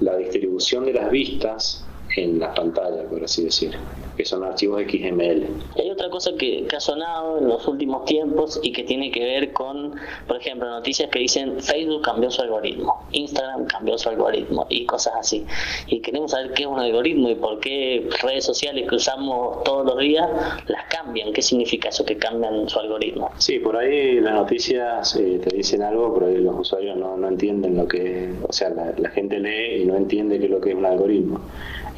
la 0.00 0.16
distribución 0.16 0.86
de 0.86 0.94
las 0.94 1.10
vistas 1.10 1.84
en 2.16 2.38
la 2.38 2.54
pantalla, 2.54 3.04
por 3.04 3.22
así 3.22 3.44
decir, 3.44 3.76
que 4.16 4.24
son 4.24 4.42
archivos 4.44 4.82
XML. 4.82 5.46
Hay 5.78 5.90
otra 5.90 6.10
cosa 6.10 6.32
que, 6.38 6.66
ha 6.74 6.80
sonado 6.80 7.38
en 7.38 7.48
los 7.48 7.66
últimos 7.68 8.04
tiempos 8.04 8.60
y 8.62 8.72
que 8.72 8.82
tiene 8.82 9.10
que 9.10 9.24
ver 9.24 9.52
con, 9.52 9.94
por 10.26 10.36
ejemplo, 10.36 10.68
noticias 10.68 11.10
que 11.10 11.20
dicen 11.20 11.60
Facebook 11.60 12.02
cambió 12.02 12.30
su 12.30 12.42
algoritmo, 12.42 13.06
Instagram 13.12 13.66
cambió 13.66 13.96
su 13.96 14.08
algoritmo 14.08 14.66
y 14.68 14.84
cosas 14.84 15.14
así. 15.18 15.46
Y 15.86 16.00
queremos 16.00 16.32
saber 16.32 16.52
qué 16.52 16.62
es 16.62 16.68
un 16.68 16.78
algoritmo 16.78 17.30
y 17.30 17.34
por 17.34 17.60
qué 17.60 18.08
redes 18.22 18.44
sociales 18.44 18.88
que 18.88 18.96
usamos 18.96 19.62
todos 19.64 19.86
los 19.86 19.98
días 19.98 20.28
las 20.66 20.84
cambian. 20.88 21.32
¿Qué 21.32 21.42
significa 21.42 21.88
eso 21.88 22.04
que 22.04 22.16
cambian 22.16 22.68
su 22.68 22.78
algoritmo? 22.78 23.30
Sí, 23.38 23.58
por 23.58 23.76
ahí 23.76 24.20
las 24.20 24.34
noticias 24.34 25.16
eh, 25.16 25.40
te 25.42 25.56
dicen 25.56 25.82
algo, 25.82 26.14
pero 26.14 26.26
ahí 26.26 26.38
los 26.38 26.58
usuarios 26.58 26.96
no, 26.96 27.16
no 27.16 27.28
entienden 27.28 27.76
lo 27.76 27.86
que, 27.86 28.34
o 28.46 28.52
sea, 28.52 28.70
la, 28.70 28.92
la 28.96 29.10
gente 29.10 29.38
lee 29.38 29.82
y 29.82 29.84
no 29.86 29.96
entiende 29.96 30.38
qué 30.38 30.44
es 30.46 30.50
lo 30.50 30.60
que 30.60 30.70
es 30.70 30.76
un 30.76 30.86
algoritmo. 30.86 31.40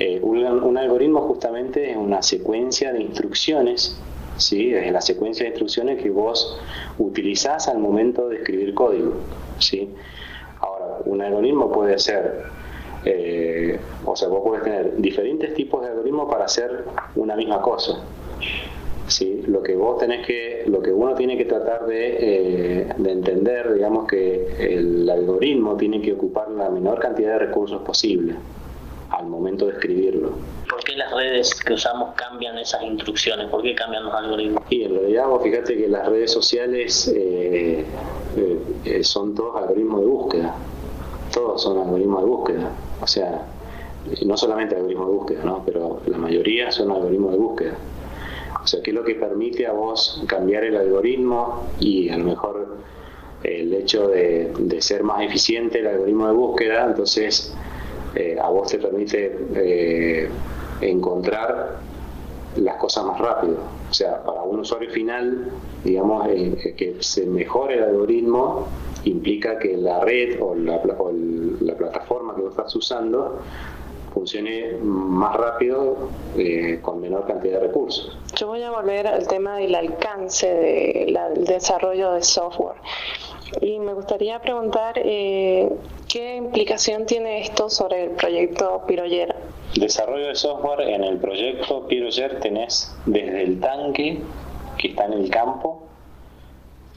Eh, 0.00 0.20
un, 0.22 0.78
algoritmo 0.78 1.22
justamente 1.22 1.90
es 1.90 1.96
una 2.08 2.22
secuencia 2.22 2.90
de 2.90 3.02
instrucciones, 3.02 4.00
¿sí? 4.38 4.70
la 4.70 5.02
secuencia 5.02 5.44
de 5.44 5.50
instrucciones 5.50 6.02
que 6.02 6.08
vos 6.08 6.58
utilizás 6.98 7.68
al 7.68 7.78
momento 7.78 8.30
de 8.30 8.36
escribir 8.36 8.72
código. 8.72 9.12
¿sí? 9.58 9.90
Ahora, 10.60 11.00
un 11.04 11.20
algoritmo 11.20 11.70
puede 11.70 11.98
ser, 11.98 12.44
eh, 13.04 13.78
o 14.06 14.16
sea, 14.16 14.28
vos 14.28 14.40
podés 14.42 14.62
tener 14.64 14.96
diferentes 14.96 15.52
tipos 15.52 15.82
de 15.82 15.88
algoritmos 15.88 16.30
para 16.30 16.46
hacer 16.46 16.84
una 17.14 17.36
misma 17.36 17.60
cosa. 17.60 18.00
¿sí? 19.06 19.42
Lo 19.46 19.62
que 19.62 19.76
vos 19.76 19.98
tenés 19.98 20.26
que, 20.26 20.64
lo 20.66 20.80
que 20.80 20.90
uno 20.90 21.14
tiene 21.14 21.36
que 21.36 21.44
tratar 21.44 21.84
de, 21.84 22.16
eh, 22.18 22.88
de 22.96 23.12
entender, 23.12 23.74
digamos 23.74 24.08
que 24.08 24.56
el 24.60 25.10
algoritmo 25.10 25.76
tiene 25.76 26.00
que 26.00 26.14
ocupar 26.14 26.50
la 26.52 26.70
menor 26.70 27.00
cantidad 27.00 27.32
de 27.32 27.38
recursos 27.40 27.82
posible 27.82 28.34
al 29.10 29.26
momento 29.26 29.66
de 29.66 29.72
escribirlo. 29.72 30.32
¿Por 30.68 30.84
qué 30.84 30.96
las 30.96 31.12
redes 31.12 31.54
que 31.54 31.72
usamos 31.72 32.14
cambian 32.14 32.58
esas 32.58 32.82
instrucciones? 32.82 33.48
¿Por 33.48 33.62
qué 33.62 33.74
cambian 33.74 34.04
los 34.04 34.14
algoritmos? 34.14 34.62
Y 34.68 34.82
en 34.82 34.94
realidad 34.94 35.28
vos 35.28 35.42
fíjate 35.42 35.76
que 35.76 35.88
las 35.88 36.06
redes 36.08 36.30
sociales 36.30 37.08
eh, 37.08 37.84
eh, 38.36 38.58
eh, 38.84 39.04
son 39.04 39.34
todos 39.34 39.56
algoritmos 39.56 40.00
de 40.00 40.06
búsqueda. 40.06 40.54
Todos 41.32 41.62
son 41.62 41.78
algoritmos 41.78 42.20
de 42.20 42.26
búsqueda. 42.26 42.70
O 43.00 43.06
sea, 43.06 43.46
no 44.24 44.36
solamente 44.36 44.76
algoritmos 44.76 45.06
de 45.06 45.12
búsqueda, 45.12 45.44
¿no? 45.44 45.62
pero 45.64 46.02
la 46.06 46.18
mayoría 46.18 46.70
son 46.70 46.90
algoritmos 46.90 47.32
de 47.32 47.38
búsqueda. 47.38 47.78
O 48.62 48.66
sea, 48.66 48.82
¿qué 48.82 48.90
es 48.90 48.94
lo 48.94 49.04
que 49.04 49.14
permite 49.14 49.66
a 49.66 49.72
vos 49.72 50.22
cambiar 50.26 50.64
el 50.64 50.76
algoritmo 50.76 51.66
y 51.80 52.10
a 52.10 52.18
lo 52.18 52.24
mejor 52.24 52.76
el 53.42 53.72
hecho 53.72 54.08
de, 54.08 54.52
de 54.58 54.82
ser 54.82 55.02
más 55.04 55.22
eficiente 55.22 55.78
el 55.78 55.86
algoritmo 55.86 56.26
de 56.26 56.32
búsqueda? 56.34 56.84
Entonces, 56.86 57.54
eh, 58.18 58.36
a 58.40 58.48
vos 58.48 58.68
te 58.68 58.78
permite 58.78 59.38
eh, 59.54 60.28
encontrar 60.80 61.76
las 62.56 62.76
cosas 62.76 63.04
más 63.04 63.20
rápido. 63.20 63.58
O 63.88 63.94
sea, 63.94 64.24
para 64.24 64.42
un 64.42 64.58
usuario 64.58 64.90
final, 64.90 65.52
digamos, 65.84 66.26
eh, 66.28 66.74
que 66.76 66.96
se 67.00 67.26
mejore 67.26 67.74
el 67.74 67.84
algoritmo 67.84 68.66
implica 69.04 69.56
que 69.60 69.76
la 69.76 70.00
red 70.00 70.42
o 70.42 70.56
la, 70.56 70.80
la 71.60 71.74
plataforma 71.76 72.34
que 72.34 72.42
vos 72.42 72.50
estás 72.50 72.74
usando 72.74 73.38
funcione 74.12 74.72
más 74.82 75.36
rápido 75.36 76.08
con 76.82 77.00
menor 77.00 77.24
cantidad 77.26 77.60
de 77.60 77.68
recursos. 77.68 78.18
Yo 78.34 78.48
voy 78.48 78.62
a 78.62 78.70
volver 78.72 79.06
al 79.06 79.28
tema 79.28 79.58
del 79.58 79.74
alcance 79.76 80.52
del 80.52 81.44
desarrollo 81.44 82.14
de 82.14 82.22
software. 82.22 82.78
Y 83.60 83.78
me 83.78 83.94
gustaría 83.94 84.40
preguntar 84.40 84.98
qué 86.08 86.36
implicación 86.36 87.04
tiene 87.06 87.42
esto 87.42 87.68
sobre 87.68 88.04
el 88.04 88.10
proyecto 88.12 88.84
Piroyer. 88.86 89.34
Desarrollo 89.74 90.28
de 90.28 90.34
software 90.34 90.80
en 90.80 91.04
el 91.04 91.18
proyecto 91.18 91.86
Piroyer 91.86 92.40
tenés 92.40 92.94
desde 93.04 93.42
el 93.42 93.60
tanque 93.60 94.22
que 94.78 94.88
está 94.88 95.04
en 95.04 95.12
el 95.12 95.30
campo 95.30 95.86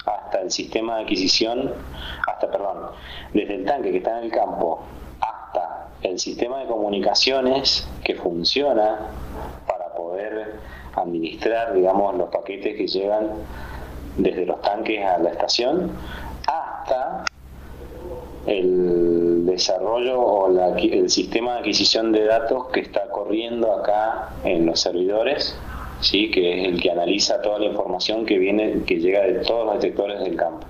hasta 0.05 0.41
el 0.41 0.49
sistema 0.49 0.95
de 0.95 1.03
adquisición, 1.03 1.73
hasta, 2.25 2.49
perdón, 2.49 2.87
desde 3.33 3.55
el 3.55 3.65
tanque 3.65 3.91
que 3.91 3.97
está 3.97 4.17
en 4.17 4.25
el 4.25 4.31
campo 4.31 4.81
hasta 5.19 5.89
el 6.01 6.17
sistema 6.17 6.59
de 6.59 6.67
comunicaciones 6.67 7.87
que 8.03 8.15
funciona 8.15 9.09
para 9.67 9.93
poder 9.93 10.55
administrar, 10.95 11.73
digamos, 11.73 12.15
los 12.15 12.29
paquetes 12.29 12.77
que 12.77 12.87
llegan 12.87 13.29
desde 14.17 14.45
los 14.45 14.61
tanques 14.61 15.05
a 15.05 15.17
la 15.17 15.31
estación, 15.31 15.91
hasta 16.47 17.25
el 18.47 19.45
desarrollo 19.45 20.19
o 20.19 20.49
el 20.77 21.09
sistema 21.09 21.53
de 21.53 21.59
adquisición 21.59 22.11
de 22.11 22.25
datos 22.25 22.67
que 22.67 22.79
está 22.79 23.09
corriendo 23.09 23.73
acá 23.73 24.29
en 24.43 24.65
los 24.65 24.79
servidores, 24.79 25.57
¿sí? 25.99 26.31
que 26.31 26.61
es 26.61 26.67
el 26.69 26.81
que 26.81 26.91
analiza 26.91 27.41
toda 27.41 27.59
la 27.59 27.65
información 27.65 28.25
que 28.25 28.37
viene, 28.37 28.83
que 28.85 28.97
llega 28.97 29.21
de 29.21 29.33
todos 29.45 29.65
los 29.65 29.75
detectores 29.75 30.19
del 30.21 30.35
campo. 30.35 30.65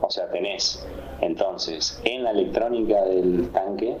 O 0.00 0.10
sea, 0.10 0.30
tenés 0.30 0.86
entonces 1.20 2.00
en 2.04 2.24
la 2.24 2.30
electrónica 2.30 3.02
del 3.04 3.50
tanque, 3.50 3.96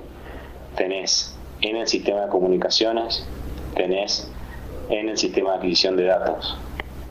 tenés 0.76 1.36
en 1.60 1.76
el 1.76 1.86
sistema 1.86 2.22
de 2.22 2.28
comunicaciones, 2.28 3.26
tenés 3.74 4.30
en 4.88 5.08
el 5.08 5.18
sistema 5.18 5.50
de 5.50 5.56
adquisición 5.56 5.96
de 5.96 6.04
datos. 6.04 6.56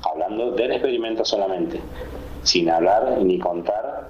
Hablando 0.01 0.51
del 0.51 0.71
experimento 0.71 1.25
solamente 1.25 1.79
sin 2.43 2.69
hablar 2.69 3.19
ni 3.21 3.37
contar 3.37 4.08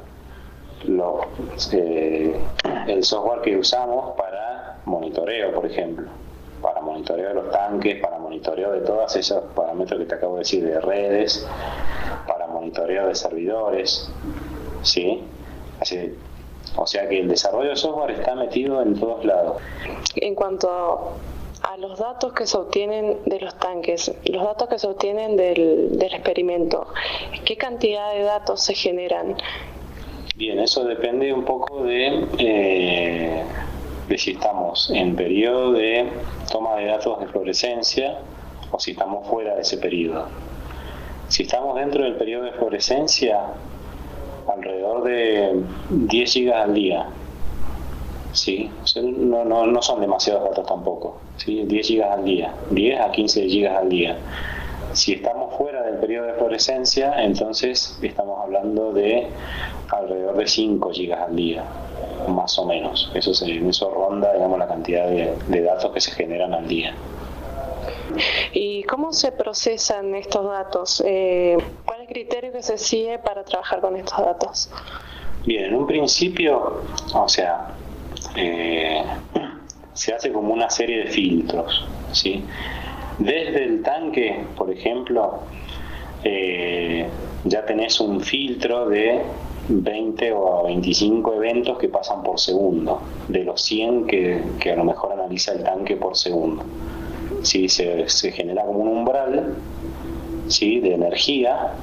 eh, 1.71 2.35
el 2.87 3.03
software 3.03 3.41
que 3.41 3.57
usamos 3.57 4.15
para 4.17 4.79
monitoreo, 4.85 5.53
por 5.53 5.65
ejemplo, 5.65 6.07
para 6.61 6.81
monitoreo 6.81 7.29
de 7.29 7.35
los 7.35 7.51
tanques, 7.51 8.01
para 8.01 8.17
monitoreo 8.17 8.71
de 8.71 8.81
todos 8.81 9.15
esos 9.15 9.43
parámetros 9.55 9.99
que 9.99 10.05
te 10.05 10.15
acabo 10.15 10.33
de 10.33 10.39
decir, 10.39 10.63
de 10.65 10.79
redes, 10.81 11.47
para 12.27 12.47
monitoreo 12.47 13.07
de 13.07 13.15
servidores, 13.15 14.09
¿sí? 14.81 15.23
Así, 15.79 16.15
o 16.75 16.85
sea 16.85 17.07
que 17.07 17.19
el 17.19 17.27
desarrollo 17.27 17.69
de 17.69 17.75
software 17.75 18.11
está 18.11 18.35
metido 18.35 18.81
en 18.81 18.99
todos 18.99 19.23
lados. 19.25 19.61
En 20.15 20.35
cuanto 20.35 21.13
a 21.61 21.77
los 21.77 21.99
datos 21.99 22.33
que 22.33 22.45
se 22.47 22.57
obtienen 22.57 23.19
de 23.25 23.39
los 23.39 23.55
tanques, 23.55 24.11
los 24.25 24.43
datos 24.43 24.69
que 24.69 24.79
se 24.79 24.87
obtienen 24.87 25.35
del, 25.35 25.97
del 25.97 26.13
experimento, 26.13 26.87
¿qué 27.45 27.57
cantidad 27.57 28.13
de 28.13 28.23
datos 28.23 28.61
se 28.61 28.73
generan? 28.73 29.37
Bien, 30.39 30.57
eso 30.57 30.85
depende 30.85 31.33
un 31.33 31.43
poco 31.43 31.83
de, 31.83 32.25
eh, 32.37 33.43
de 34.07 34.17
si 34.17 34.31
estamos 34.31 34.89
en 34.89 35.13
periodo 35.13 35.73
de 35.73 36.09
toma 36.49 36.77
de 36.77 36.85
datos 36.85 37.19
de 37.19 37.27
fluorescencia 37.27 38.19
o 38.71 38.79
si 38.79 38.91
estamos 38.91 39.27
fuera 39.27 39.55
de 39.55 39.63
ese 39.63 39.77
periodo. 39.79 40.29
Si 41.27 41.43
estamos 41.43 41.75
dentro 41.75 42.05
del 42.05 42.15
periodo 42.15 42.45
de 42.45 42.53
fluorescencia, 42.53 43.47
alrededor 44.47 45.03
de 45.03 45.61
10 45.89 46.31
gigas 46.31 46.63
al 46.63 46.73
día 46.73 47.09
¿sí? 48.31 48.71
no, 49.03 49.43
no, 49.43 49.65
no, 49.65 49.81
son 49.81 49.99
demasiados 49.99 50.45
datos 50.45 50.65
tampoco, 50.65 51.17
¿sí? 51.35 51.63
10 51.65 51.85
gigas 51.85 52.11
al 52.11 52.23
día, 52.23 52.53
10 52.69 53.01
a 53.01 53.11
15 53.11 53.45
gigas 53.49 53.77
al 53.77 53.89
día. 53.89 54.17
Si 54.93 55.13
estamos 55.13 55.55
fuera 55.55 55.83
del 55.83 55.97
periodo 55.97 56.27
de 56.27 56.33
fluorescencia, 56.33 57.23
entonces 57.23 57.97
estamos 58.01 58.39
hablando 58.41 58.91
de 58.91 59.27
alrededor 59.89 60.37
de 60.37 60.47
5 60.47 60.91
gigas 60.91 61.21
al 61.21 61.35
día, 61.35 61.63
más 62.27 62.57
o 62.59 62.65
menos. 62.65 63.11
Eso, 63.13 63.33
se, 63.33 63.67
eso 63.67 63.91
ronda 63.91 64.33
digamos, 64.33 64.59
la 64.59 64.67
cantidad 64.67 65.07
de, 65.07 65.33
de 65.47 65.61
datos 65.61 65.91
que 65.91 66.01
se 66.01 66.11
generan 66.11 66.53
al 66.53 66.67
día. 66.67 66.93
¿Y 68.53 68.83
cómo 68.83 69.13
se 69.13 69.31
procesan 69.31 70.15
estos 70.15 70.45
datos? 70.45 71.03
Eh, 71.05 71.57
¿Cuál 71.85 72.01
es 72.01 72.07
el 72.07 72.13
criterio 72.13 72.51
que 72.51 72.63
se 72.63 72.77
sigue 72.77 73.19
para 73.19 73.43
trabajar 73.43 73.81
con 73.81 73.95
estos 73.95 74.17
datos? 74.19 74.69
Bien, 75.45 75.65
en 75.65 75.75
un 75.75 75.87
principio, 75.87 76.83
o 77.13 77.29
sea, 77.29 77.75
eh, 78.35 79.03
se 79.93 80.13
hace 80.13 80.31
como 80.31 80.53
una 80.53 80.69
serie 80.69 81.05
de 81.05 81.07
filtros, 81.07 81.87
¿sí? 82.11 82.43
Desde 83.19 83.65
el 83.65 83.83
tanque, 83.83 84.45
por 84.55 84.71
ejemplo, 84.71 85.39
eh, 86.23 87.05
ya 87.43 87.65
tenés 87.65 87.99
un 87.99 88.21
filtro 88.21 88.87
de 88.87 89.21
20 89.67 90.31
o 90.33 90.63
25 90.63 91.33
eventos 91.33 91.77
que 91.77 91.89
pasan 91.89 92.23
por 92.23 92.39
segundo, 92.39 93.01
de 93.27 93.43
los 93.43 93.61
100 93.61 94.07
que, 94.07 94.41
que 94.59 94.71
a 94.71 94.75
lo 94.75 94.85
mejor 94.85 95.11
analiza 95.11 95.51
el 95.51 95.63
tanque 95.63 95.97
por 95.97 96.15
segundo. 96.15 96.63
¿Sí? 97.43 97.69
Se, 97.69 98.07
se 98.07 98.31
genera 98.31 98.65
como 98.65 98.79
un 98.79 98.87
umbral 98.87 99.55
¿sí? 100.47 100.79
de 100.79 100.93
energía, 100.93 101.73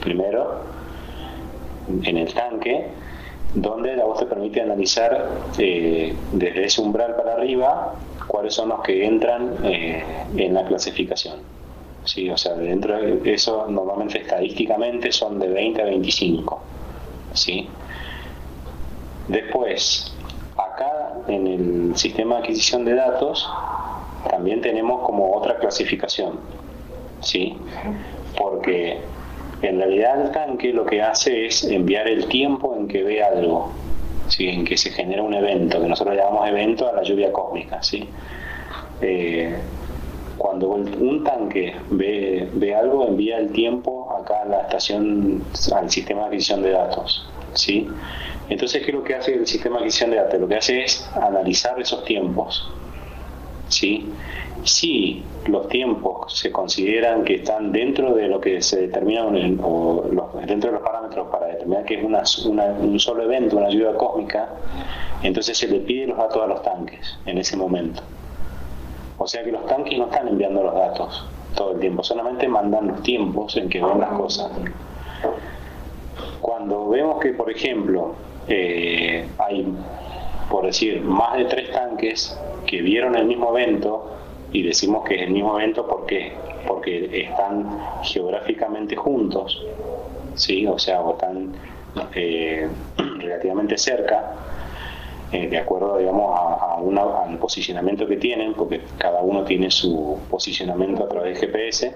primero, 0.00 0.60
en 2.02 2.16
el 2.16 2.34
tanque, 2.34 2.86
donde 3.54 3.96
la 3.96 4.04
voz 4.04 4.18
te 4.18 4.26
permite 4.26 4.60
analizar 4.60 5.28
eh, 5.58 6.14
desde 6.32 6.64
ese 6.64 6.80
umbral 6.80 7.16
para 7.16 7.32
arriba 7.34 7.94
cuáles 8.30 8.54
son 8.54 8.68
los 8.68 8.80
que 8.82 9.04
entran 9.04 9.56
eh, 9.64 10.04
en 10.36 10.54
la 10.54 10.64
clasificación. 10.64 11.40
Sí, 12.04 12.30
o 12.30 12.36
sea, 12.36 12.54
dentro 12.54 12.96
de 12.96 13.34
eso 13.34 13.66
normalmente 13.68 14.18
estadísticamente 14.18 15.10
son 15.10 15.40
de 15.40 15.48
20 15.48 15.82
a 15.82 15.84
25. 15.86 16.62
¿sí? 17.32 17.68
Después, 19.26 20.14
acá 20.56 21.14
en 21.26 21.46
el 21.46 21.96
sistema 21.96 22.36
de 22.36 22.42
adquisición 22.42 22.84
de 22.84 22.94
datos 22.94 23.50
también 24.30 24.60
tenemos 24.60 25.04
como 25.04 25.36
otra 25.36 25.58
clasificación. 25.58 26.38
¿sí? 27.20 27.56
Porque 28.38 29.00
en 29.62 29.78
realidad 29.78 30.26
el 30.26 30.30
tanque 30.30 30.72
lo 30.72 30.86
que 30.86 31.02
hace 31.02 31.46
es 31.46 31.64
enviar 31.64 32.06
el 32.06 32.26
tiempo 32.26 32.76
en 32.76 32.86
que 32.86 33.02
ve 33.02 33.24
algo, 33.24 33.72
¿sí? 34.30 34.48
en 34.48 34.64
que 34.64 34.76
se 34.76 34.90
genera 34.90 35.22
un 35.22 35.34
evento, 35.34 35.80
que 35.80 35.88
nosotros 35.88 36.16
llamamos 36.16 36.48
evento 36.48 36.88
a 36.88 36.92
la 36.92 37.02
lluvia 37.02 37.32
cósmica. 37.32 37.82
¿sí? 37.82 38.08
Eh, 39.02 39.54
cuando 40.38 40.70
un 40.70 41.22
tanque 41.22 41.74
ve, 41.90 42.48
ve, 42.54 42.74
algo, 42.74 43.06
envía 43.06 43.38
el 43.38 43.52
tiempo 43.52 44.10
acá 44.10 44.42
a 44.42 44.44
la 44.46 44.60
estación, 44.62 45.44
al 45.74 45.90
sistema 45.90 46.22
de 46.22 46.26
adquisición 46.28 46.62
de 46.62 46.70
datos. 46.70 47.28
¿sí? 47.52 47.86
Entonces, 48.48 48.82
¿qué 48.82 48.88
es 48.88 48.94
lo 48.94 49.04
que 49.04 49.14
hace 49.14 49.34
el 49.34 49.46
sistema 49.46 49.76
de 49.76 49.82
adquisición 49.82 50.10
de 50.10 50.16
datos? 50.16 50.40
Lo 50.40 50.48
que 50.48 50.56
hace 50.56 50.82
es 50.82 51.08
analizar 51.14 51.78
esos 51.80 52.04
tiempos. 52.04 52.70
¿Sí? 53.70 54.06
Si 54.64 55.22
los 55.46 55.68
tiempos 55.68 56.38
se 56.38 56.52
consideran 56.52 57.24
que 57.24 57.36
están 57.36 57.72
dentro 57.72 58.14
de 58.14 58.28
lo 58.28 58.40
que 58.40 58.60
se 58.60 58.82
determina 58.82 59.24
o 59.62 60.04
dentro 60.46 60.70
de 60.70 60.76
los 60.76 60.82
parámetros 60.82 61.28
para 61.28 61.46
determinar 61.46 61.84
que 61.84 61.94
es 61.94 62.04
un 62.04 63.00
solo 63.00 63.22
evento, 63.22 63.56
una 63.56 63.68
ayuda 63.68 63.96
cósmica, 63.96 64.50
entonces 65.22 65.56
se 65.56 65.66
le 65.68 65.80
pide 65.80 66.06
los 66.08 66.18
datos 66.18 66.42
a 66.42 66.46
los 66.46 66.62
tanques 66.62 67.18
en 67.24 67.38
ese 67.38 67.56
momento. 67.56 68.02
O 69.16 69.26
sea 69.26 69.42
que 69.44 69.52
los 69.52 69.64
tanques 69.66 69.98
no 69.98 70.06
están 70.06 70.28
enviando 70.28 70.62
los 70.62 70.74
datos 70.74 71.26
todo 71.54 71.72
el 71.72 71.80
tiempo, 71.80 72.02
solamente 72.02 72.48
mandan 72.48 72.88
los 72.88 73.02
tiempos 73.02 73.56
en 73.56 73.68
que 73.68 73.82
ven 73.82 74.00
las 74.00 74.10
cosas. 74.10 74.50
Cuando 76.40 76.88
vemos 76.88 77.20
que, 77.20 77.30
por 77.30 77.50
ejemplo, 77.50 78.14
eh, 78.48 79.28
hay, 79.38 79.66
por 80.50 80.66
decir, 80.66 81.00
más 81.00 81.38
de 81.38 81.44
tres 81.46 81.70
tanques 81.70 82.38
que 82.66 82.82
vieron 82.82 83.16
el 83.16 83.26
mismo 83.26 83.56
evento, 83.56 84.16
y 84.52 84.62
decimos 84.62 85.04
que 85.04 85.14
es 85.14 85.22
el 85.22 85.30
mismo 85.30 85.58
evento 85.58 85.86
porque 85.86 86.32
porque 86.66 87.22
están 87.22 87.80
geográficamente 88.02 88.96
juntos, 88.96 89.64
¿sí? 90.34 90.66
o 90.66 90.78
sea, 90.78 91.00
o 91.00 91.12
están 91.12 91.52
eh, 92.14 92.68
relativamente 93.18 93.78
cerca, 93.78 94.32
eh, 95.32 95.48
de 95.48 95.58
acuerdo 95.58 95.98
digamos, 95.98 96.38
a, 96.38 96.76
al 97.24 97.38
posicionamiento 97.38 98.06
que 98.06 98.16
tienen, 98.16 98.54
porque 98.54 98.80
cada 98.98 99.20
uno 99.20 99.44
tiene 99.44 99.70
su 99.70 100.18
posicionamiento 100.30 101.04
a 101.04 101.08
través 101.08 101.40
de 101.40 101.46
GPS, 101.46 101.94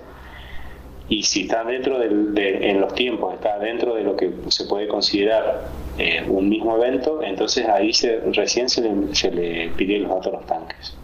y 1.08 1.22
si 1.22 1.42
está 1.42 1.64
dentro 1.64 1.98
de, 1.98 2.70
en 2.70 2.80
los 2.80 2.94
tiempos, 2.94 3.34
está 3.34 3.58
dentro 3.58 3.94
de 3.94 4.04
lo 4.04 4.16
que 4.16 4.32
se 4.48 4.64
puede 4.64 4.88
considerar 4.88 5.68
eh, 5.98 6.24
un 6.26 6.48
mismo 6.48 6.76
evento, 6.76 7.22
entonces 7.22 7.68
ahí 7.68 7.92
se, 7.92 8.20
recién 8.32 8.68
se 8.68 8.80
le, 8.80 9.14
se 9.14 9.30
le 9.30 9.68
pide 9.70 9.98
los 9.98 10.10
datos 10.10 10.26
a 10.28 10.36
los 10.36 10.46
tanques. 10.46 10.96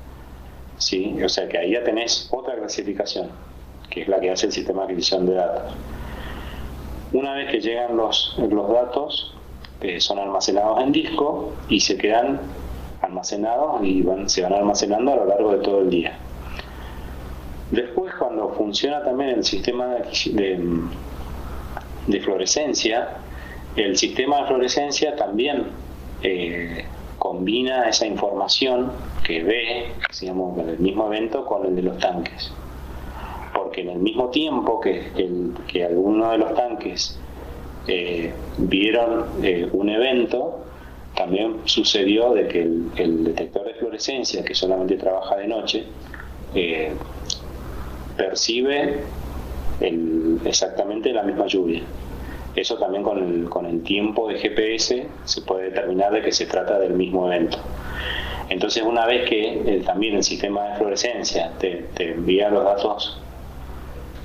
¿sí? 0.78 1.16
O 1.22 1.28
sea 1.28 1.48
que 1.48 1.58
ahí 1.58 1.72
ya 1.72 1.84
tenés 1.84 2.28
otra 2.32 2.56
clasificación, 2.56 3.28
que 3.90 4.02
es 4.02 4.08
la 4.08 4.20
que 4.20 4.30
hace 4.30 4.46
el 4.46 4.52
sistema 4.52 4.86
de 4.86 4.92
adquisición 4.92 5.26
de 5.26 5.34
datos. 5.34 5.74
Una 7.12 7.34
vez 7.34 7.50
que 7.50 7.60
llegan 7.60 7.96
los, 7.96 8.36
los 8.38 8.72
datos, 8.72 9.34
eh, 9.82 10.00
son 10.00 10.18
almacenados 10.18 10.80
en 10.82 10.92
disco 10.92 11.52
y 11.68 11.80
se 11.80 11.98
quedan 11.98 12.40
almacenados 13.02 13.82
y 13.82 14.02
van, 14.02 14.28
se 14.28 14.42
van 14.42 14.54
almacenando 14.54 15.12
a 15.12 15.16
lo 15.16 15.24
largo 15.26 15.52
de 15.52 15.58
todo 15.58 15.80
el 15.80 15.90
día. 15.90 16.18
Después, 17.70 18.12
cuando 18.18 18.48
funciona 18.50 19.02
también 19.04 19.30
el 19.30 19.44
sistema 19.44 19.86
de, 19.86 20.04
fluorescencia, 22.20 23.18
el 23.76 23.96
sistema 23.96 24.40
de 24.40 24.46
fluorescencia 24.46 25.14
también 25.14 25.66
eh, 26.22 26.84
combina 27.18 27.88
esa 27.88 28.06
información 28.06 28.90
que 29.24 29.44
ve, 29.44 29.92
digamos, 30.20 30.58
el 30.58 30.78
mismo 30.78 31.06
evento 31.06 31.46
con 31.46 31.66
el 31.66 31.76
de 31.76 31.82
los 31.82 31.98
tanques. 31.98 32.52
Porque 33.54 33.82
en 33.82 33.90
el 33.90 33.98
mismo 33.98 34.30
tiempo 34.30 34.80
que, 34.80 35.12
que 35.68 35.84
algunos 35.84 36.32
de 36.32 36.38
los 36.38 36.54
tanques 36.54 37.20
eh, 37.86 38.32
vieron 38.58 39.26
eh, 39.42 39.68
un 39.72 39.90
evento, 39.90 40.64
también 41.14 41.56
sucedió 41.64 42.32
de 42.32 42.48
que 42.48 42.62
el, 42.62 43.24
detector 43.24 43.64
de 43.64 43.74
fluorescencia, 43.74 44.44
que 44.44 44.54
solamente 44.54 44.96
trabaja 44.96 45.36
de 45.36 45.46
noche, 45.46 45.84
eh, 48.20 48.24
percibe 48.28 49.00
exactamente 50.44 51.12
la 51.12 51.22
misma 51.22 51.46
lluvia. 51.46 51.82
Eso 52.54 52.76
también 52.76 53.02
con 53.02 53.18
el, 53.18 53.48
con 53.48 53.66
el 53.66 53.82
tiempo 53.82 54.28
de 54.28 54.38
GPS 54.38 55.06
se 55.24 55.42
puede 55.42 55.70
determinar 55.70 56.12
de 56.12 56.22
que 56.22 56.32
se 56.32 56.46
trata 56.46 56.78
del 56.78 56.94
mismo 56.94 57.26
evento. 57.26 57.58
Entonces 58.48 58.82
una 58.82 59.06
vez 59.06 59.28
que 59.28 59.82
también 59.86 60.16
el 60.16 60.24
sistema 60.24 60.64
de 60.64 60.76
fluorescencia 60.76 61.52
te, 61.58 61.86
envía 61.98 62.50
los 62.50 62.64
datos 62.64 63.20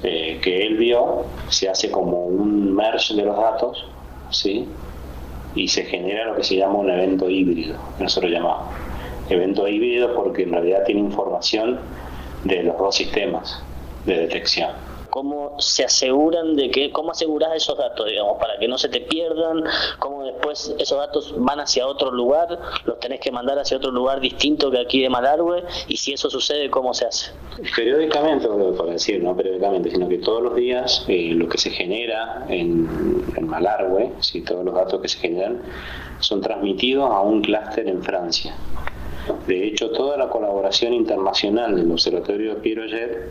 eh, 0.01 0.39
que 0.41 0.65
él 0.65 0.77
vio, 0.77 1.25
se 1.49 1.69
hace 1.69 1.91
como 1.91 2.25
un 2.25 2.73
merge 2.75 3.13
de 3.13 3.23
los 3.23 3.37
datos, 3.37 3.85
¿sí? 4.31 4.67
Y 5.53 5.67
se 5.67 5.85
genera 5.85 6.25
lo 6.25 6.35
que 6.35 6.43
se 6.43 6.55
llama 6.55 6.73
un 6.79 6.89
evento 6.89 7.29
híbrido, 7.29 7.77
que 7.97 8.03
nosotros 8.03 8.31
llamamos. 8.31 8.73
Evento 9.29 9.67
híbrido 9.67 10.15
porque 10.15 10.43
en 10.43 10.51
realidad 10.51 10.83
tiene 10.85 11.01
información 11.01 11.79
de 12.43 12.63
los 12.63 12.77
dos 12.77 12.95
sistemas 12.95 13.63
de 14.05 14.19
detección 14.19 14.71
cómo 15.15 15.55
se 15.59 15.85
aseguran 15.85 16.57
de 16.57 16.69
que, 16.69 16.91
cómo 16.91 17.11
aseguras 17.11 17.55
esos 17.55 17.77
datos, 17.77 18.05
digamos, 18.05 18.37
para 18.37 18.59
que 18.59 18.67
no 18.67 18.77
se 18.77 18.89
te 18.89 18.99
pierdan, 18.99 19.63
cómo 19.97 20.25
después 20.25 20.75
esos 20.77 20.97
datos 20.97 21.33
van 21.37 21.61
hacia 21.61 21.87
otro 21.87 22.11
lugar, 22.11 22.59
los 22.83 22.99
tenés 22.99 23.21
que 23.21 23.31
mandar 23.31 23.57
hacia 23.57 23.77
otro 23.77 23.91
lugar 23.91 24.19
distinto 24.19 24.69
que 24.69 24.77
aquí 24.77 25.01
de 25.01 25.09
Malargüe, 25.09 25.63
y 25.87 25.95
si 25.95 26.11
eso 26.11 26.29
sucede, 26.29 26.69
¿cómo 26.69 26.93
se 26.93 27.05
hace? 27.05 27.31
Periódicamente, 27.77 28.45
por 28.45 28.89
decir, 28.89 29.23
no 29.23 29.33
periódicamente, 29.37 29.89
sino 29.89 30.09
que 30.09 30.17
todos 30.17 30.43
los 30.43 30.53
días 30.53 31.05
eh, 31.07 31.31
lo 31.33 31.47
que 31.47 31.59
se 31.59 31.69
genera 31.69 32.45
en, 32.49 33.23
en 33.37 33.47
Malargüe, 33.47 34.11
si 34.19 34.41
todos 34.41 34.65
los 34.65 34.75
datos 34.75 35.01
que 35.01 35.07
se 35.07 35.19
generan, 35.19 35.61
son 36.19 36.41
transmitidos 36.41 37.09
a 37.09 37.21
un 37.21 37.41
clúster 37.41 37.87
en 37.87 38.03
Francia. 38.03 38.53
De 39.47 39.65
hecho, 39.65 39.91
toda 39.91 40.17
la 40.17 40.27
colaboración 40.27 40.93
internacional 40.93 41.73
del 41.73 41.89
Observatorio 41.89 42.55
de 42.55 42.59
Piroyer 42.59 43.29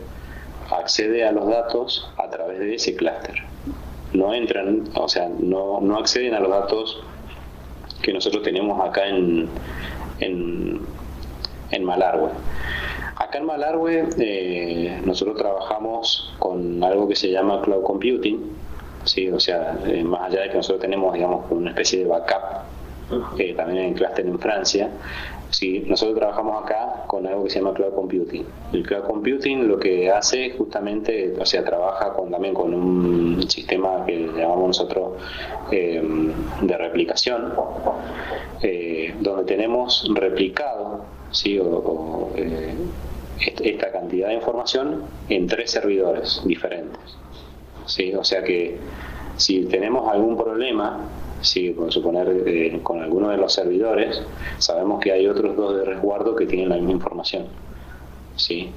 accede 0.71 1.25
a 1.25 1.31
los 1.31 1.47
datos 1.47 2.09
a 2.17 2.29
través 2.29 2.59
de 2.59 2.75
ese 2.75 2.95
clúster. 2.95 3.43
No 4.13 4.33
entran, 4.33 4.83
o 4.95 5.07
sea, 5.07 5.27
no, 5.27 5.81
no, 5.81 5.97
acceden 5.97 6.33
a 6.33 6.39
los 6.39 6.49
datos 6.49 7.03
que 8.01 8.13
nosotros 8.13 8.43
tenemos 8.43 8.79
acá 8.87 9.07
en, 9.07 9.49
en, 10.19 10.81
en 11.71 11.83
Malargüe. 11.83 12.29
Acá 13.15 13.39
en 13.39 13.45
Malargüe 13.45 14.07
eh, 14.17 15.01
nosotros 15.05 15.37
trabajamos 15.37 16.33
con 16.39 16.83
algo 16.83 17.07
que 17.07 17.15
se 17.15 17.31
llama 17.31 17.61
cloud 17.61 17.83
computing, 17.83 18.39
¿sí? 19.03 19.29
o 19.29 19.39
sea, 19.39 19.77
eh, 19.85 20.03
más 20.03 20.21
allá 20.21 20.41
de 20.43 20.49
que 20.49 20.57
nosotros 20.57 20.81
tenemos 20.81 21.13
digamos 21.13 21.45
una 21.51 21.71
especie 21.71 21.99
de 21.99 22.05
backup 22.05 22.65
también 23.55 23.85
en 23.85 23.93
clúster 23.93 24.25
en 24.25 24.39
Francia, 24.39 24.89
Sí, 25.49 25.83
nosotros 25.87 26.17
trabajamos 26.17 26.63
acá 26.63 27.03
con 27.07 27.25
algo 27.25 27.45
que 27.45 27.49
se 27.49 27.59
llama 27.59 27.73
Cloud 27.73 27.93
Computing. 27.93 28.45
El 28.73 28.83
Cloud 28.83 29.03
Computing 29.03 29.67
lo 29.67 29.79
que 29.79 30.11
hace 30.11 30.51
justamente, 30.51 31.33
o 31.39 31.45
sea, 31.45 31.63
trabaja 31.63 32.13
con, 32.13 32.31
también 32.31 32.53
con 32.53 32.73
un 32.73 33.49
sistema 33.49 34.05
que 34.05 34.27
llamamos 34.35 34.67
nosotros 34.67 35.13
eh, 35.71 36.01
de 36.61 36.77
replicación, 36.77 37.53
eh, 38.61 39.13
donde 39.19 39.43
tenemos 39.45 40.09
replicado, 40.13 41.05
¿sí? 41.31 41.59
O, 41.59 42.31
eh, 42.35 42.75
esta 43.37 43.91
cantidad 43.91 44.29
de 44.29 44.35
información 44.35 45.03
en 45.29 45.47
tres 45.47 45.71
servidores 45.71 46.41
diferentes. 46.45 46.99
¿sí? 47.85 48.13
O 48.15 48.23
sea 48.23 48.43
que 48.43 48.77
si 49.37 49.65
tenemos 49.65 50.11
algún 50.11 50.37
problema 50.37 50.99
sí, 51.45 51.69
por 51.69 51.91
suponer 51.91 52.43
eh, 52.45 52.79
con 52.83 53.01
alguno 53.01 53.29
de 53.29 53.37
los 53.37 53.53
servidores, 53.53 54.21
sabemos 54.57 54.99
que 54.99 55.11
hay 55.11 55.27
otros 55.27 55.55
dos 55.55 55.77
de 55.77 55.85
resguardo 55.85 56.35
que 56.35 56.45
tienen 56.45 56.69
la 56.69 56.75
misma 56.75 56.91
información. 56.91 57.45
¿sí? 58.35 58.71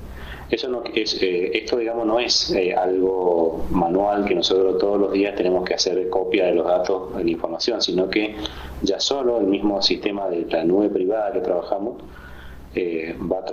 Eso 0.51 0.69
no 0.69 0.83
es, 0.95 1.23
eh, 1.23 1.51
esto 1.59 1.77
digamos 1.77 2.07
no 2.07 2.21
es 2.21 2.51
eh, 2.51 2.75
algo 2.75 3.67
manual 3.71 4.25
que 4.25 4.35
nosotros 4.35 4.79
todos 4.79 4.99
los 4.99 5.13
días 5.13 5.35
tenemos 5.35 5.65
que 5.65 5.75
hacer 5.75 6.09
copia 6.09 6.47
de 6.47 6.55
los 6.55 6.67
datos 6.67 7.17
de 7.17 7.25
la 7.25 7.31
información, 7.31 7.83
sino 7.83 8.09
que 8.09 8.35
ya 8.83 8.99
solo 8.99 9.39
el 9.39 9.47
mismo 9.47 9.83
sistema 9.83 10.29
de 10.29 10.47
la 10.47 10.65
nube 10.65 10.89
privada 10.89 11.33
que 11.33 11.41
trabajamos 11.41 11.97
va, 13.31 13.45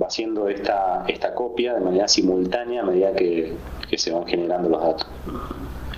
va 0.00 0.06
haciendo 0.06 0.48
esta, 0.48 1.04
esta 1.06 1.34
copia 1.34 1.74
de 1.74 1.80
manera 1.80 2.08
simultánea 2.08 2.80
a 2.80 2.84
medida 2.84 3.12
que 3.12 3.52
se 3.96 4.10
van 4.12 4.26
generando 4.26 4.70
los 4.70 4.80
datos 4.80 5.06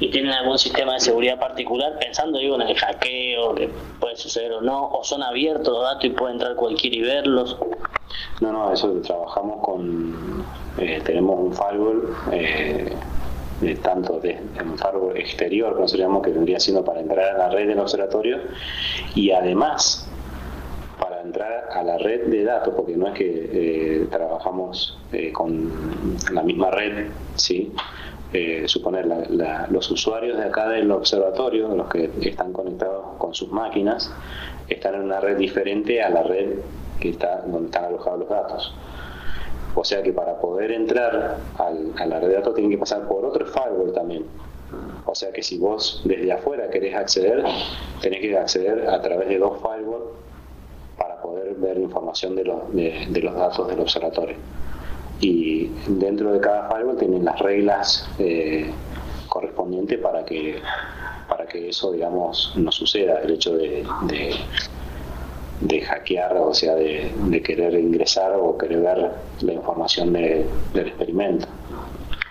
y 0.01 0.11
tienen 0.11 0.33
algún 0.33 0.59
sistema 0.59 0.95
de 0.95 1.01
seguridad 1.01 1.39
particular, 1.39 1.99
pensando 2.01 2.39
digo 2.39 2.55
en 2.55 2.63
el 2.63 2.75
hackeo 2.75 3.55
que 3.55 3.69
puede 4.01 4.17
suceder 4.17 4.53
o 4.55 4.63
no, 4.63 4.89
o 4.89 5.05
son 5.05 5.23
abiertos 5.23 5.69
los 5.69 5.83
datos 5.83 6.05
y 6.07 6.11
puede 6.11 6.33
entrar 6.33 6.57
cualquiera 6.57 6.97
y 6.97 7.01
verlos. 7.03 7.59
No, 8.41 8.51
no, 8.51 8.73
eso 8.73 8.91
trabajamos 9.03 9.63
con, 9.63 10.45
eh, 10.79 11.03
tenemos 11.05 11.39
un 11.39 11.53
firewall, 11.53 12.17
eh, 12.33 12.97
tanto 13.83 14.19
de, 14.21 14.41
un 14.65 14.79
firewall 14.79 15.19
exterior, 15.19 15.79
nosotros 15.79 16.23
que 16.25 16.31
vendría 16.31 16.59
siendo 16.59 16.83
para 16.83 17.01
entrar 17.01 17.35
a 17.35 17.39
la 17.39 17.51
red 17.51 17.69
del 17.69 17.79
observatorio, 17.79 18.39
y 19.15 19.33
además 19.33 20.09
para 20.99 21.21
entrar 21.21 21.69
a 21.75 21.83
la 21.83 21.99
red 21.99 22.29
de 22.29 22.45
datos, 22.45 22.73
porque 22.75 22.97
no 22.97 23.09
es 23.09 23.15
que 23.15 23.51
eh, 23.53 24.07
trabajamos 24.11 24.99
con 25.35 25.71
la 26.33 26.43
misma 26.43 26.71
red, 26.71 27.09
¿sí? 27.35 27.71
Eh, 28.33 28.65
suponer 28.69 29.09
los 29.71 29.91
usuarios 29.91 30.39
de 30.39 30.45
acá 30.45 30.69
del 30.69 30.91
observatorio, 30.93 31.75
los 31.75 31.89
que 31.89 32.11
están 32.23 32.53
conectados 32.53 33.17
con 33.19 33.35
sus 33.35 33.51
máquinas, 33.51 34.13
están 34.69 34.95
en 34.95 35.03
una 35.03 35.19
red 35.19 35.37
diferente 35.37 36.01
a 36.01 36.11
la 36.11 36.23
red 36.23 36.59
que 37.01 37.11
está 37.11 37.43
donde 37.43 37.67
están 37.67 37.87
alojados 37.87 38.21
los 38.21 38.29
datos. 38.29 38.75
O 39.75 39.83
sea 39.83 40.03
que 40.03 40.13
para 40.13 40.39
poder 40.41 40.71
entrar 40.71 41.39
a 41.59 42.07
la 42.07 42.21
red 42.21 42.29
de 42.29 42.35
datos 42.35 42.55
tienen 42.55 42.71
que 42.71 42.79
pasar 42.79 43.09
por 43.09 43.25
otro 43.25 43.45
firewall 43.47 43.93
también. 43.93 44.25
O 45.07 45.15
sea 45.15 45.33
que 45.33 45.43
si 45.43 45.59
vos 45.59 46.03
desde 46.05 46.31
afuera 46.31 46.71
querés 46.71 46.95
acceder, 46.95 47.43
tenés 48.01 48.21
que 48.21 48.39
acceder 48.39 48.89
a 48.89 49.01
través 49.03 49.29
de 49.29 49.39
dos 49.39 49.59
firewalls 49.61 50.05
para 50.97 51.21
poder 51.21 51.55
ver 51.55 51.79
información 51.79 52.37
de 52.37 52.45
los 52.45 53.35
datos 53.35 53.67
del 53.67 53.81
observatorio 53.81 54.37
y 55.21 55.71
dentro 55.87 56.33
de 56.33 56.41
cada 56.41 56.69
firewall 56.71 56.97
tienen 56.97 57.25
las 57.25 57.39
reglas 57.39 58.09
eh, 58.19 58.71
correspondientes 59.29 59.99
para 59.99 60.25
que 60.25 60.61
para 61.29 61.47
que 61.47 61.69
eso 61.69 61.93
digamos 61.93 62.53
no 62.57 62.73
suceda. 62.73 63.21
El 63.21 63.33
hecho 63.33 63.57
de, 63.57 63.85
de, 65.61 65.81
hackear 65.83 66.37
o 66.37 66.53
sea 66.53 66.75
de, 66.75 67.43
querer 67.45 67.75
ingresar 67.75 68.33
o 68.33 68.59
querer 68.59 68.81
ver 68.81 69.11
la 69.43 69.53
información 69.53 70.13
del 70.13 70.47
experimento. 70.75 71.47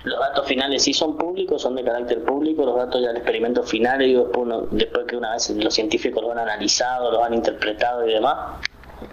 Los 0.04 0.20
datos 0.20 0.48
finales 0.48 0.84
sí 0.84 0.94
son 0.94 1.18
públicos, 1.18 1.62
son 1.62 1.76
de 1.76 1.84
carácter 1.84 2.24
público, 2.24 2.66
los 2.66 2.76
datos 2.76 3.02
ya 3.02 3.10
del 3.10 3.18
experimento 3.18 3.64
final, 3.64 4.00
después, 4.00 4.50
después 4.72 5.06
que 5.06 5.16
una 5.16 5.34
vez 5.34 5.50
los 5.50 5.74
científicos 5.74 6.24
los 6.24 6.32
han 6.32 6.40
analizado, 6.40 7.12
los 7.12 7.24
han 7.24 7.34
interpretado 7.34 8.08
y 8.08 8.14
demás. 8.14 8.36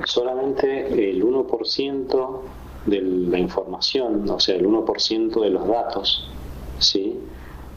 Solamente 0.04 1.10
el 1.10 1.22
1% 1.22 2.40
de 2.86 3.00
la 3.00 3.38
información, 3.38 4.28
o 4.30 4.40
sea, 4.40 4.56
el 4.56 4.66
1% 4.66 5.40
de 5.40 5.50
los 5.50 5.66
datos, 5.66 6.30
¿sí? 6.78 7.18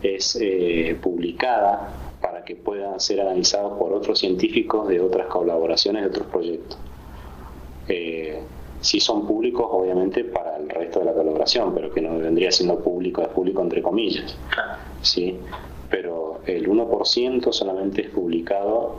es 0.01 0.37
eh, 0.39 0.97
publicada 1.01 1.89
para 2.21 2.43
que 2.43 2.55
puedan 2.55 2.99
ser 2.99 3.21
analizados 3.21 3.77
por 3.77 3.93
otros 3.93 4.19
científicos 4.19 4.87
de 4.87 4.99
otras 4.99 5.27
colaboraciones, 5.27 6.03
de 6.03 6.09
otros 6.09 6.27
proyectos. 6.27 6.77
Eh, 7.87 8.39
si 8.81 8.99
son 8.99 9.27
públicos, 9.27 9.65
obviamente, 9.69 10.23
para 10.23 10.57
el 10.57 10.69
resto 10.69 10.99
de 10.99 11.05
la 11.05 11.13
colaboración, 11.13 11.73
pero 11.73 11.91
que 11.91 12.01
no 12.01 12.17
vendría 12.17 12.51
siendo 12.51 12.79
público, 12.79 13.21
es 13.21 13.27
público 13.29 13.61
entre 13.61 13.81
comillas. 13.81 14.37
¿sí? 15.01 15.37
Pero 15.89 16.39
el 16.45 16.69
1% 16.69 17.51
solamente 17.51 18.03
es 18.03 18.09
publicado 18.09 18.95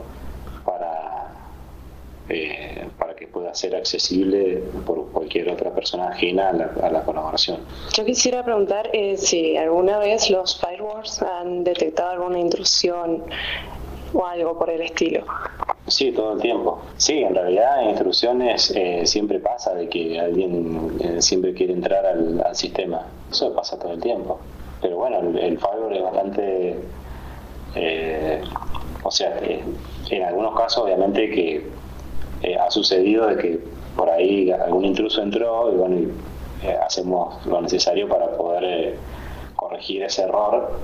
eh, 2.33 2.87
para 2.97 3.10
pueda 3.31 3.53
ser 3.53 3.75
accesible 3.75 4.63
por 4.85 5.09
cualquier 5.11 5.49
otra 5.49 5.73
persona 5.73 6.09
ajena 6.09 6.49
a 6.49 6.89
la, 6.89 7.03
colaboración. 7.03 7.59
Yo 7.93 8.05
quisiera 8.05 8.43
preguntar 8.43 8.89
eh, 8.93 9.17
si 9.17 9.57
alguna 9.57 9.97
vez 9.99 10.29
los 10.29 10.59
firewalls 10.59 11.21
han 11.21 11.63
detectado 11.63 12.11
alguna 12.11 12.39
intrusión 12.39 13.23
o 14.13 14.25
algo 14.25 14.57
por 14.57 14.69
el 14.69 14.81
estilo. 14.81 15.23
Sí, 15.87 16.11
todo 16.11 16.33
el 16.33 16.41
tiempo. 16.41 16.81
Sí, 16.97 17.19
en 17.19 17.33
realidad 17.33 17.81
en 17.83 17.89
intrusiones 17.91 18.71
eh, 18.75 19.05
siempre 19.05 19.39
pasa 19.39 19.73
de 19.73 19.89
que 19.89 20.19
alguien 20.19 21.21
siempre 21.21 21.53
quiere 21.53 21.73
entrar 21.73 22.05
al, 22.05 22.55
sistema. 22.55 23.07
Eso 23.31 23.53
pasa 23.53 23.79
todo 23.79 23.93
el 23.93 24.01
tiempo. 24.01 24.39
Pero 24.81 24.97
bueno, 24.97 25.19
el, 25.19 25.57
firewall 25.57 25.95
es 25.95 26.03
bastante... 26.03 26.75
o 29.03 29.11
sea, 29.11 29.39
en 29.39 30.23
algunos 30.23 30.55
casos 30.55 30.83
obviamente 30.83 31.29
que 31.29 31.80
eh, 32.43 32.57
ha 32.57 32.71
sucedido 32.71 33.27
de 33.27 33.37
que 33.37 33.59
por 33.95 34.09
ahí 34.09 34.51
algún 34.51 34.85
intruso 34.85 35.21
entró 35.21 35.71
y 35.71 35.75
bueno, 35.75 35.95
eh, 36.63 36.75
hacemos 36.83 37.45
lo 37.45 37.61
necesario 37.61 38.07
para 38.07 38.35
poder 38.35 38.63
eh, 38.63 38.95
corregir 39.55 40.03
ese 40.03 40.23
error. 40.23 40.79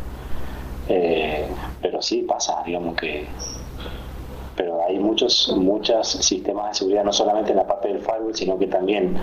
pero 1.81 2.01
sí 2.01 2.21
pasa, 2.21 2.63
digamos 2.65 2.95
que 2.95 3.25
pero 4.55 4.83
hay 4.87 4.97
muchos 4.97 5.53
muchos 5.55 6.07
sistemas 6.07 6.69
de 6.69 6.73
seguridad 6.75 7.03
no 7.03 7.13
solamente 7.13 7.51
en 7.51 7.57
la 7.57 7.67
parte 7.67 7.89
del 7.89 7.99
firewall 7.99 8.33
sino 8.33 8.57
que 8.57 8.67
también 8.67 9.15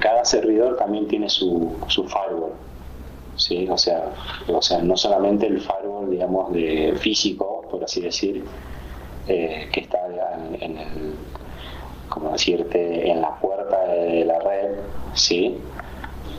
cada 0.00 0.24
servidor 0.24 0.76
también 0.76 1.06
tiene 1.06 1.28
su, 1.28 1.76
su 1.86 2.04
firewall 2.04 2.54
¿sí? 3.36 3.68
o 3.68 3.76
sea 3.76 4.10
o 4.48 4.60
sea 4.60 4.82
no 4.82 4.96
solamente 4.96 5.46
el 5.46 5.60
firewall 5.60 6.10
digamos 6.10 6.52
de 6.52 6.94
físico 6.98 7.64
por 7.70 7.84
así 7.84 8.00
decir 8.00 8.42
que 9.26 9.80
está 9.80 9.98
en 10.60 10.78
el 10.78 11.14
como 12.08 12.32
decirte, 12.32 13.10
en 13.10 13.20
la 13.20 13.38
puerta 13.38 13.84
de 13.86 14.24
la 14.24 14.38
red, 14.38 14.76
¿sí? 15.14 15.58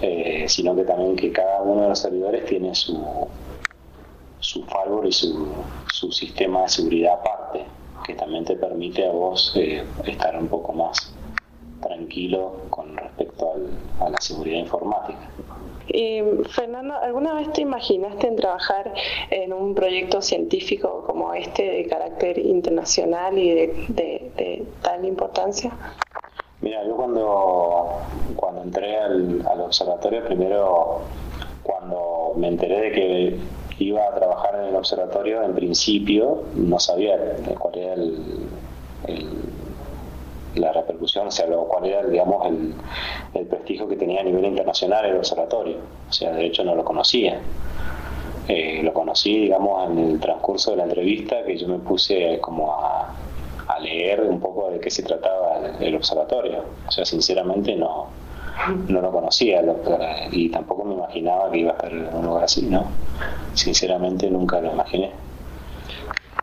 Eh, 0.01 0.45
sino 0.47 0.75
que 0.75 0.83
también 0.83 1.15
que 1.15 1.31
cada 1.31 1.61
uno 1.61 1.83
de 1.83 1.89
los 1.89 1.99
servidores 1.99 2.45
tiene 2.45 2.73
su, 2.73 3.27
su 4.39 4.63
firewall 4.65 5.07
y 5.07 5.11
su, 5.11 5.65
su 5.85 6.11
sistema 6.11 6.61
de 6.63 6.69
seguridad 6.69 7.13
aparte, 7.13 7.65
que 8.05 8.13
también 8.15 8.45
te 8.45 8.55
permite 8.55 9.05
a 9.05 9.11
vos 9.11 9.53
eh, 9.55 9.85
estar 10.05 10.37
un 10.37 10.47
poco 10.47 10.73
más 10.73 11.13
tranquilo 11.81 12.65
con 12.69 12.95
respecto 12.95 13.53
a 13.99 14.09
la 14.09 14.21
seguridad 14.21 14.59
informática. 14.59 15.29
Y 15.91 16.21
Fernando, 16.49 16.95
¿alguna 16.95 17.33
vez 17.33 17.51
te 17.53 17.61
imaginaste 17.61 18.27
en 18.27 18.35
trabajar 18.35 18.93
en 19.31 19.53
un 19.53 19.73
proyecto 19.73 20.21
científico 20.21 21.03
como 21.05 21.33
este 21.33 21.63
de 21.63 21.87
carácter 21.87 22.37
internacional 22.37 23.37
y 23.37 23.51
de, 23.87 24.65
tal 24.81 25.05
importancia? 25.05 25.71
Mira, 26.61 26.85
yo 26.85 26.95
cuando, 26.95 28.01
cuando 28.35 28.63
entré 28.63 28.97
al, 28.97 29.61
observatorio, 29.61 30.23
primero 30.25 31.01
cuando 31.63 32.33
me 32.35 32.49
enteré 32.49 32.81
de 32.81 32.91
que 32.91 33.39
iba 33.83 34.05
a 34.05 34.15
trabajar 34.15 34.55
en 34.55 34.69
el 34.69 34.75
observatorio, 34.75 35.41
en 35.43 35.55
principio 35.55 36.43
no 36.55 36.79
sabía 36.79 37.17
cuál 37.57 37.77
era 37.77 37.93
el 37.93 38.17
la 40.55 40.73
repercusión, 40.73 41.27
o 41.27 41.31
sea, 41.31 41.47
lo, 41.47 41.65
cuál 41.65 41.85
era, 41.85 42.03
digamos, 42.05 42.47
el, 42.47 42.73
el, 43.33 43.45
prestigio 43.45 43.87
que 43.87 43.95
tenía 43.95 44.21
a 44.21 44.23
nivel 44.23 44.45
internacional 44.45 45.05
el 45.05 45.17
observatorio. 45.17 45.77
O 46.09 46.13
sea, 46.13 46.31
de 46.31 46.45
hecho 46.45 46.63
no 46.63 46.75
lo 46.75 46.83
conocía. 46.83 47.39
Eh, 48.47 48.81
lo 48.83 48.93
conocí, 48.93 49.41
digamos, 49.41 49.91
en 49.91 49.99
el 49.99 50.19
transcurso 50.19 50.71
de 50.71 50.77
la 50.77 50.83
entrevista, 50.83 51.43
que 51.43 51.55
yo 51.55 51.67
me 51.67 51.77
puse 51.77 52.39
como 52.41 52.73
a, 52.73 53.13
a 53.67 53.79
leer 53.79 54.21
un 54.21 54.39
poco 54.39 54.71
de 54.71 54.79
qué 54.79 54.89
se 54.89 55.03
trataba 55.03 55.61
el, 55.79 55.95
observatorio. 55.95 56.63
O 56.87 56.91
sea, 56.91 57.05
sinceramente 57.05 57.75
no, 57.75 58.07
no 58.87 59.01
lo 59.01 59.11
conocía 59.11 59.61
y 60.31 60.49
tampoco 60.49 60.83
me 60.83 60.95
imaginaba 60.95 61.51
que 61.51 61.59
iba 61.59 61.71
a 61.71 61.75
estar 61.75 61.91
en 61.91 62.11
un 62.11 62.25
lugar 62.25 62.45
así, 62.45 62.63
¿no? 62.63 62.85
Sinceramente 63.53 64.27
nunca 64.31 64.59
lo 64.59 64.71
imaginé. 64.71 65.11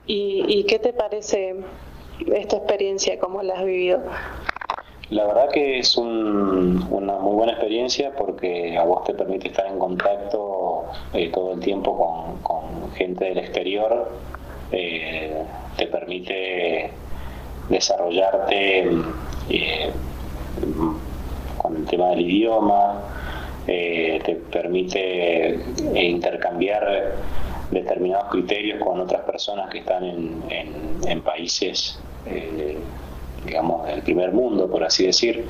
¿Y, 0.07 0.45
y 0.47 0.63
qué 0.63 0.79
te 0.79 0.93
parece 0.93 1.57
esta 2.35 2.57
experiencia, 2.57 3.19
cómo 3.19 3.43
la 3.43 3.55
has 3.55 3.65
vivido. 3.65 4.01
La 5.11 5.25
verdad 5.25 5.51
que 5.51 5.79
es 5.79 5.97
una 5.97 7.19
muy 7.19 7.35
buena 7.35 7.53
experiencia 7.53 8.13
porque 8.17 8.77
a 8.77 8.83
vos 8.83 9.05
te 9.05 9.15
permite 9.15 9.49
estar 9.49 9.67
en 9.67 9.79
contacto 9.79 10.87
eh, 11.13 11.31
todo 11.33 11.53
el 11.53 11.61
tiempo 11.61 11.97
con, 12.43 12.93
gente 12.95 13.27
del 13.27 13.39
exterior, 13.39 14.11
eh, 14.73 15.45
te 15.77 15.87
permite 15.87 16.91
desarrollarte 17.69 18.89
eh, 19.51 19.91
con 21.59 21.77
el 21.77 21.85
tema 21.85 22.09
del 22.09 22.23
idioma, 22.23 23.03
te 23.67 24.41
permite 24.51 25.61
intercambiar 25.95 27.15
determinados 27.71 28.31
criterios 28.31 28.83
con 28.83 29.01
otras 29.01 29.23
personas 29.23 29.71
que 29.71 29.79
están 29.79 30.05
en, 30.05 31.23
países 31.23 31.99
digamos, 33.47 33.87
del 33.87 34.03
primer 34.03 34.33
mundo, 34.33 34.69
por 34.69 34.85
así 34.85 35.07
decir. 35.07 35.47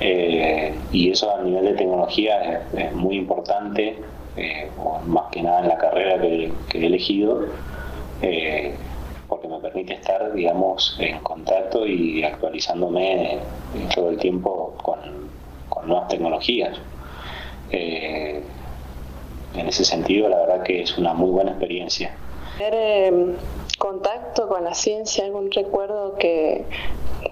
Eh, 0.00 0.74
y 0.92 1.10
eso 1.10 1.34
a 1.34 1.42
nivel 1.42 1.64
de 1.64 1.74
tecnología 1.74 2.62
es, 2.72 2.92
muy 2.94 3.16
importante, 3.16 3.96
eh, 4.36 4.70
más 5.06 5.24
que 5.30 5.42
nada 5.42 5.60
en 5.60 5.68
la 5.68 5.76
carrera 5.76 6.20
que, 6.20 6.52
he 6.72 6.86
elegido, 6.86 7.44
eh, 8.22 8.74
porque 9.28 9.46
me 9.46 9.58
permite 9.60 9.94
estar, 9.94 10.32
digamos, 10.32 10.96
en 10.98 11.18
contacto 11.20 11.86
y 11.86 12.24
actualizándome 12.24 13.38
todo 13.94 14.10
el 14.10 14.18
tiempo 14.18 14.74
con, 14.82 14.98
nuevas 15.86 16.08
tecnologías. 16.08 16.78
En 19.54 19.68
ese 19.68 19.84
sentido, 19.84 20.28
la 20.28 20.38
verdad 20.38 20.62
que 20.62 20.82
es 20.82 20.96
una 20.98 21.14
muy 21.14 21.30
buena 21.30 21.50
experiencia 21.50 22.14
contacto 23.78 24.46
con 24.48 24.64
la 24.64 24.74
ciencia, 24.74 25.24
algún 25.24 25.50
recuerdo 25.50 26.16
que 26.16 26.66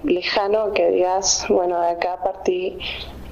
lejano 0.02 0.72
que 0.72 0.90
digas, 0.90 1.44
bueno, 1.48 1.80
de 1.80 1.88
acá 1.88 2.20
partí 2.24 2.78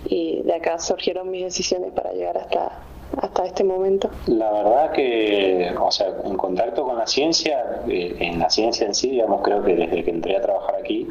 y 0.04 0.42
de 0.42 0.54
acá 0.54 0.78
surgieron 0.78 1.30
mis 1.30 1.42
decisiones 1.42 1.92
para 1.92 2.12
llegar 2.12 2.36
hasta 2.38 2.82
hasta 3.22 3.46
este 3.46 3.64
momento? 3.64 4.10
La 4.26 4.50
verdad 4.50 4.92
que, 4.92 5.72
o 5.80 5.90
sea, 5.90 6.08
en 6.24 6.36
contacto 6.36 6.84
con 6.84 6.98
la 6.98 7.06
ciencia, 7.06 7.82
eh, 7.88 8.16
en 8.18 8.38
la 8.38 8.50
ciencia 8.50 8.84
en 8.86 8.94
sí, 8.94 9.10
digamos, 9.10 9.42
creo 9.42 9.62
que 9.62 9.74
desde 9.74 10.04
que 10.04 10.10
entré 10.10 10.36
a 10.36 10.42
trabajar 10.42 10.74
aquí, 10.74 11.08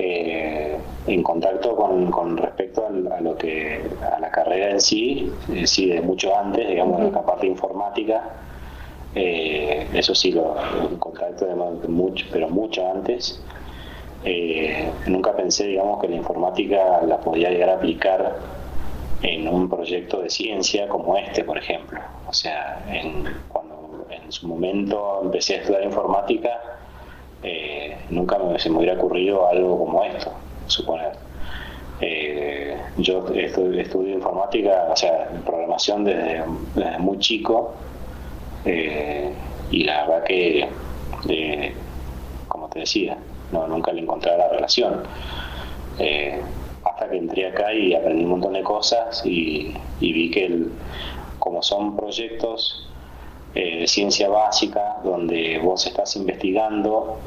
eh, 0.00 0.78
en 1.08 1.22
contacto 1.24 1.74
con, 1.74 2.08
con 2.12 2.36
respecto 2.36 2.86
a, 2.86 3.20
lo 3.20 3.36
que 3.36 3.82
a 4.00 4.20
la 4.20 4.30
carrera 4.30 4.70
en 4.70 4.80
sí, 4.80 5.32
eh, 5.52 5.66
sí, 5.66 5.88
de 5.88 6.00
mucho 6.00 6.38
antes, 6.38 6.68
digamos, 6.68 7.00
en 7.00 7.12
la 7.12 7.26
parte 7.26 7.48
informática, 7.48 8.22
eh, 9.16 9.88
eso 9.92 10.14
sí, 10.14 10.30
lo, 10.30 10.54
en 10.88 10.98
contacto 10.98 11.46
de 11.46 11.88
mucho, 11.88 12.26
pero 12.30 12.48
mucho 12.48 12.88
antes. 12.88 13.42
Nunca 15.06 15.34
pensé, 15.34 15.66
digamos, 15.66 16.00
que 16.00 16.08
la 16.08 16.16
informática 16.16 17.00
la 17.02 17.18
podía 17.18 17.50
llegar 17.50 17.70
a 17.70 17.74
aplicar 17.74 18.36
en 19.22 19.48
un 19.48 19.68
proyecto 19.68 20.20
de 20.20 20.30
ciencia 20.30 20.86
como 20.88 21.16
este, 21.16 21.42
por 21.42 21.58
ejemplo. 21.58 21.98
O 22.28 22.32
sea, 22.32 22.84
en, 22.88 23.24
cuando 23.48 24.06
en 24.10 24.30
su 24.30 24.46
momento 24.46 25.20
empecé 25.24 25.56
a 25.56 25.58
estudiar 25.58 25.82
informática, 25.82 26.77
eh, 27.42 27.96
nunca 28.10 28.38
me, 28.38 28.58
se 28.58 28.70
me 28.70 28.78
hubiera 28.78 28.94
ocurrido 28.94 29.48
algo 29.48 29.78
como 29.78 30.04
esto, 30.04 30.32
suponer. 30.66 31.12
yo 32.96 33.26
estudio, 33.34 34.14
informática, 34.14 34.88
o 34.90 34.96
sea, 34.96 35.28
programación 35.44 36.04
desde 36.04 36.98
muy 36.98 37.18
chico 37.18 37.74
eh, 38.64 39.32
y 39.70 39.84
la 39.84 40.06
verdad 40.06 40.24
que, 40.24 40.68
eh, 41.28 41.74
como 42.48 42.68
te 42.68 42.80
decía, 42.80 43.16
no, 43.52 43.66
nunca 43.66 43.92
le 43.92 44.02
encontré 44.02 44.36
la 44.36 44.48
relación. 44.48 45.02
Eh, 45.98 46.40
hasta 46.84 47.08
que 47.08 47.16
entré 47.16 47.46
acá 47.46 47.72
y 47.72 47.94
aprendí 47.94 48.24
un 48.24 48.30
montón 48.30 48.52
de 48.52 48.62
cosas 48.62 49.22
y, 49.24 49.74
vi 50.00 50.30
que 50.30 50.64
como 51.38 51.62
son 51.62 51.96
proyectos 51.96 52.87
de 53.54 53.86
ciencia 53.86 54.28
básica 54.28 54.98
donde 55.02 55.58
vos 55.58 55.86
estás 55.86 56.14
investigando, 56.16 57.20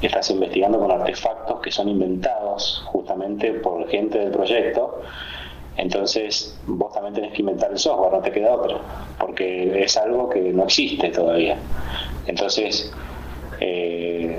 estás 0.00 0.30
investigando 0.30 0.78
con 0.78 0.90
artefactos 0.90 1.60
que 1.60 1.70
son 1.70 1.88
inventados 1.88 2.84
justamente 2.86 3.52
por 3.54 3.88
gente 3.88 4.18
del 4.18 4.30
proyecto, 4.30 5.02
entonces 5.76 6.58
vos 6.66 6.92
también 6.92 7.14
tenés 7.14 7.32
que 7.32 7.40
inventar 7.40 7.70
el 7.70 7.78
software, 7.78 8.12
no 8.12 8.20
te 8.20 8.30
queda 8.30 8.54
otra, 8.54 8.80
porque 9.18 9.82
es 9.82 9.96
algo 9.96 10.28
que 10.28 10.40
no 10.52 10.64
existe 10.64 11.08
todavía. 11.08 11.58
Entonces, 12.26 12.92
eh, 13.60 14.38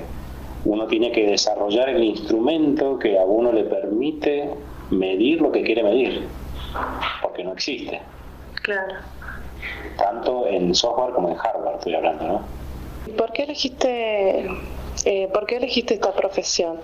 uno 0.64 0.86
tiene 0.86 1.10
que 1.10 1.26
desarrollar 1.26 1.88
el 1.88 2.04
instrumento 2.04 2.98
que 2.98 3.18
a 3.18 3.24
uno 3.24 3.52
le 3.52 3.64
permite 3.64 4.50
medir 4.90 5.40
lo 5.40 5.50
que 5.50 5.62
quiere 5.62 5.82
medir, 5.82 6.28
porque 7.22 7.42
no 7.42 7.52
existe. 7.52 8.00
Claro. 8.62 8.94
Tanto 9.96 10.46
en 10.46 10.74
software 10.74 11.12
como 11.12 11.28
en 11.28 11.36
hardware 11.36 11.76
estoy 11.76 11.94
hablando, 11.94 12.24
¿no? 12.24 12.42
¿Por 13.16 13.32
qué 13.32 13.44
elegiste, 13.44 14.48
eh, 15.04 15.28
¿por 15.32 15.46
qué 15.46 15.56
elegiste 15.56 15.94
esta 15.94 16.12
profesión? 16.12 16.78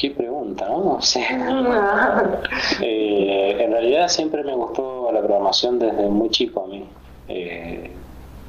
Qué 0.00 0.10
pregunta, 0.12 0.66
¿no? 0.66 0.82
no 0.82 1.02
sé. 1.02 1.20
Eh, 2.82 3.56
en 3.60 3.72
realidad 3.72 4.08
siempre 4.08 4.42
me 4.42 4.54
gustó 4.54 5.10
la 5.12 5.20
programación 5.20 5.78
desde 5.78 6.08
muy 6.08 6.30
chico 6.30 6.64
a 6.64 6.66
mí. 6.68 6.84
Eh, 7.28 7.90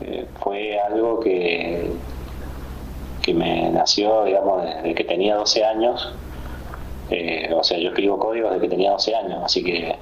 eh, 0.01 0.25
fue 0.39 0.79
algo 0.79 1.19
que, 1.19 1.91
que 3.21 3.33
me 3.33 3.69
nació, 3.71 4.23
digamos, 4.23 4.63
desde 4.63 4.95
que 4.95 5.03
tenía 5.03 5.35
12 5.35 5.65
años. 5.65 6.13
o 7.53 7.63
sea, 7.63 7.77
yo 7.77 7.89
escribo 7.89 8.17
código 8.17 8.49
desde 8.49 8.61
que 8.61 8.69
tenía 8.69 8.91
12 8.91 9.15
años, 9.15 9.41
así 9.43 9.61
que 9.61 9.95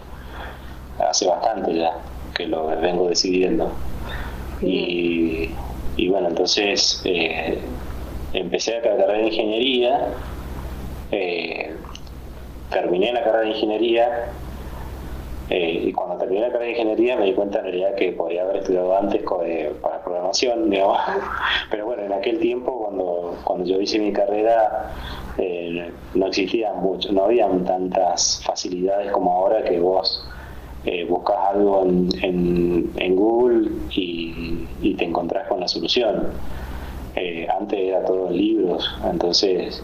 hace 1.00 1.28
bastante 1.28 1.74
ya 1.74 1.94
que 2.36 2.48
lo 2.48 2.68
vengo 2.68 3.10
decidiendo. 3.10 3.72
Y, 4.62 5.52
y 5.98 6.08
bueno, 6.10 6.30
entonces 6.30 7.02
empecé 8.34 8.78
a 8.78 8.82
carrera 8.82 9.14
de 9.14 9.28
ingeniería 9.28 10.14
eh, 11.12 11.76
terminé 12.70 13.12
la 13.12 13.24
carrera 13.24 13.42
de 13.46 13.50
ingeniería 13.50 14.32
eh, 15.50 15.86
y 15.86 15.94
cuando 15.94 16.18
terminé 16.18 16.42
la 16.42 16.52
carrera 16.52 16.66
de 16.66 16.72
ingeniería 16.72 17.18
me 17.18 17.26
di 17.26 17.34
cuenta 17.34 17.60
en 17.60 17.66
realidad 17.66 17.96
que 17.96 18.12
podría 18.12 18.44
haber 18.44 18.58
estudiado 18.58 18.96
antes 18.96 19.24
eh, 19.46 19.74
para 19.82 20.04
programación, 20.04 20.70
pero 21.72 21.86
bueno, 21.86 22.04
en 22.04 22.14
aquel 22.14 22.40
tiempo 22.40 22.78
cuando, 22.78 23.38
cuando 23.44 23.66
yo 23.66 23.82
hice 23.82 23.98
mi 23.98 24.14
carrera 24.14 24.92
no 26.14 26.28
existían 26.28 26.82
mucho, 26.82 27.12
no 27.12 27.24
habían 27.24 27.64
tantas 27.64 28.42
facilidades 28.44 29.12
como 29.12 29.32
ahora 29.32 29.64
que 29.64 29.80
vos 29.80 30.28
buscas 31.08 31.38
algo 31.54 31.86
en, 31.86 32.90
en, 32.98 33.16
Google 33.16 33.70
y, 33.92 34.68
y, 34.82 34.96
te 34.96 35.06
encontrás 35.06 35.48
con 35.48 35.60
la 35.60 35.68
solución. 35.68 36.32
antes 37.60 37.80
era 37.80 38.04
todo 38.06 38.28
en 38.28 38.38
libros, 38.38 38.90
entonces 39.10 39.84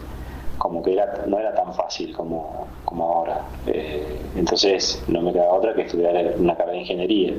como 0.58 0.82
que 0.82 0.94
era, 0.94 1.26
no 1.28 1.40
era 1.40 1.54
tan 1.54 1.74
fácil 1.74 2.14
como, 2.14 2.68
como 2.86 3.06
ahora. 3.06 3.42
Eh, 3.68 4.20
entonces 4.36 5.04
no 5.08 5.22
me 5.22 5.32
queda 5.34 5.52
otra 5.52 5.74
que 5.74 5.84
estudiar 5.84 6.36
una 6.38 6.56
carrera 6.56 6.74
de 6.74 6.82
ingeniería. 6.82 7.34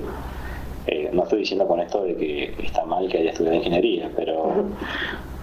Eh, 0.87 1.11
no 1.13 1.25
estoy 1.25 1.41
diciendo 1.41 1.67
con 1.67 1.81
esto 1.81 2.05
de 2.05 2.17
que 2.17 2.55
está 2.63 2.85
mal 2.85 3.09
que 3.09 3.19
haya 3.19 3.31
estudiado 3.31 3.57
ingeniería, 3.57 4.11
pero, 4.15 4.67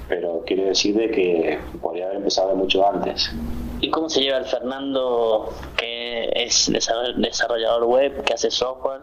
pero 0.07 0.43
quiero 0.45 0.65
decir 0.65 0.95
de 0.95 1.11
que 1.11 1.59
podría 1.81 2.05
haber 2.05 2.17
empezado 2.17 2.55
mucho 2.55 2.87
antes. 2.87 3.33
¿Y 3.83 3.89
cómo 3.89 4.07
se 4.07 4.21
lleva 4.21 4.37
el 4.37 4.45
Fernando, 4.45 5.49
que 5.75 6.31
es 6.33 6.71
desarrollador 7.17 7.83
web, 7.83 8.23
que 8.23 8.33
hace 8.33 8.49
software, 8.49 9.01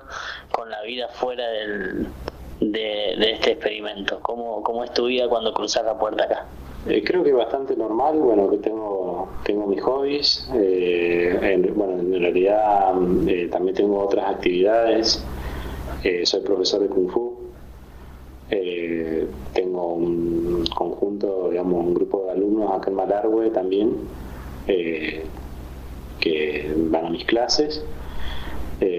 con 0.51 0.71
la 0.71 0.81
vida 0.81 1.07
fuera 1.09 1.47
del, 1.49 2.07
de, 2.61 3.33
este 3.33 3.53
experimento? 3.53 4.21
¿Cómo, 4.23 4.63
¿Cómo 4.63 4.83
es 4.83 4.91
tu 4.95 5.05
vida 5.05 5.29
cuando 5.29 5.53
cruzas 5.53 5.85
la 5.85 5.99
puerta 5.99 6.25
acá? 6.25 6.47
Eh, 6.89 7.05
creo 7.05 7.23
que 7.23 7.35
bastante 7.35 7.77
normal, 7.77 8.21
bueno, 8.21 8.49
que 8.49 8.57
tengo, 8.57 9.29
tengo 9.45 9.67
mis 9.67 9.83
hobbies, 9.83 10.49
eh, 10.55 11.71
bueno, 11.77 12.01
en 12.01 12.19
realidad 12.19 12.95
eh, 13.27 13.49
también 13.53 13.77
tengo 13.77 14.03
otras 14.03 14.31
actividades, 14.31 15.23
soy 16.25 16.41
profesor 16.41 16.81
de 16.81 16.89
Kung 16.89 17.11
Fu, 17.11 17.39
tengo 19.53 19.93
un 19.93 20.65
conjunto, 20.75 21.51
digamos, 21.51 21.85
un 21.85 21.93
grupo 21.93 22.25
de 22.25 22.31
alumnos 22.31 22.73
acá 22.73 22.89
en 22.89 22.97
Malargüe 22.97 23.51
también, 23.51 23.95
que 26.21 26.75
van 26.77 27.07
a 27.07 27.11
mis 27.11 27.25
clases, 27.25 27.83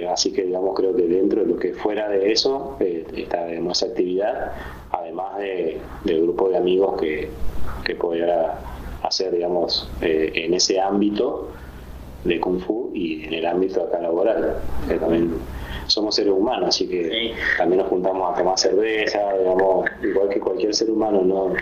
así 0.10 0.31
que 0.34 0.43
digamos 0.43 0.75
creo 0.75 0.95
que 0.95 1.07
dentro 1.07 1.41
de 1.41 1.47
lo 1.47 1.57
que 1.57 1.73
fuera 1.73 2.10
de 2.10 2.31
eso 2.31 2.77
está 2.79 3.51
esa 3.71 3.86
actividad, 3.88 4.51
además 4.91 5.38
de, 5.38 5.79
grupo 6.05 6.49
de 6.49 6.57
amigos 6.57 6.99
que, 6.99 7.29
que 7.86 7.95
hacer, 9.03 9.34
digamos, 9.34 9.89
eh, 10.01 10.31
en 10.36 10.53
ese 10.53 10.79
ámbito 10.79 11.49
de 12.23 12.39
Kung 12.39 12.60
Fu 12.60 12.91
y 12.93 13.25
en 13.25 13.34
el 13.34 13.45
ámbito 13.45 13.84
acá 13.84 13.99
laboral. 13.99 14.57
también 14.99 15.31
somos 15.87 16.15
seres 16.15 16.33
humanos, 16.33 16.69
así 16.69 16.87
que 16.87 17.35
también 17.57 17.81
nos 17.81 17.89
juntamos 17.89 18.33
a 18.33 18.37
tomar 18.37 18.57
cerveza, 18.57 19.33
digamos, 19.37 19.89
igual 20.01 20.29
que 20.29 20.39
cualquier 20.39 20.73
ser 20.73 20.89
humano, 20.89 21.21
no, 21.23 21.53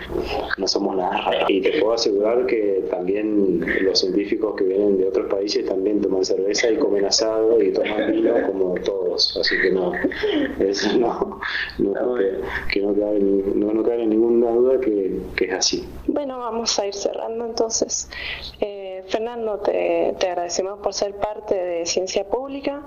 no 0.56 0.68
somos 0.68 0.96
nada. 0.96 1.46
Y 1.48 1.60
te 1.60 1.80
puedo 1.80 1.94
asegurar 1.94 2.46
que 2.46 2.84
también 2.90 3.64
los 3.82 3.98
científicos 3.98 4.54
que 4.56 4.64
vienen 4.64 4.98
de 4.98 5.08
otros 5.08 5.30
países 5.30 5.66
también 5.66 6.00
toman 6.00 6.24
cerveza 6.24 6.70
y 6.70 6.76
comen 6.76 7.04
asado 7.04 7.60
y 7.62 7.72
toman 7.72 8.12
vino 8.12 8.34
como 8.46 8.74
todos, 8.74 9.36
así 9.40 9.60
que 9.60 9.70
no, 9.70 9.92
eso 10.58 10.98
no, 10.98 11.40
no, 11.78 12.14
que, 12.72 12.80
no, 12.80 12.94
cabe, 12.94 13.20
no, 13.20 13.72
no 13.72 13.82
cabe 13.82 14.06
ninguna 14.06 14.50
duda 14.50 14.80
que, 14.80 15.20
que 15.36 15.44
es 15.46 15.52
así. 15.52 15.88
Bueno, 16.06 16.38
vamos 16.38 16.78
a 16.78 16.86
ir 16.86 16.94
cerrando 16.94 17.46
entonces. 17.46 18.08
Eh, 18.60 18.79
Fernando, 19.08 19.58
te, 19.58 20.14
agradecemos 20.20 20.78
por 20.80 20.94
ser 20.94 21.14
parte 21.16 21.54
de 21.54 21.86
Ciencia 21.86 22.24
Pública. 22.24 22.82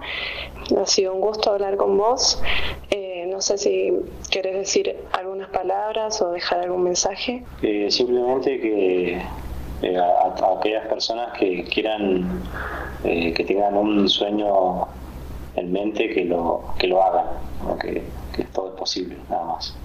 Ha 0.78 0.86
sido 0.86 1.13
un 1.13 1.21
gusto 1.21 1.52
hablar 1.52 1.78
con 1.78 1.97
vos. 1.97 2.41
Eh, 2.89 3.28
no 3.30 3.41
sé 3.41 3.58
si 3.58 3.91
querés 4.30 4.56
decir 4.56 4.95
algunas 5.12 5.49
palabras 5.49 6.21
o 6.21 6.32
dejar 6.32 6.60
algún 6.60 6.84
mensaje. 6.84 7.43
Eh, 7.62 7.89
simplemente 7.89 8.60
que 8.60 9.21
eh, 9.82 9.97
a, 9.97 10.58
aquellas 10.58 10.88
personas 10.88 11.38
que 11.38 11.63
quieran, 11.65 12.43
que 13.04 13.43
tengan 13.45 13.76
un 13.76 14.08
sueño 14.08 14.88
en 15.56 15.71
mente, 15.71 16.10
que 16.10 16.26
lo, 16.26 16.63
que 16.80 16.88
lo 16.88 17.02
hagan, 17.04 17.26
que, 17.82 18.02
que 18.36 18.43
todo 18.45 18.69
es 18.69 18.80
posible, 18.80 19.17
nada 19.30 19.45
más. 19.45 19.76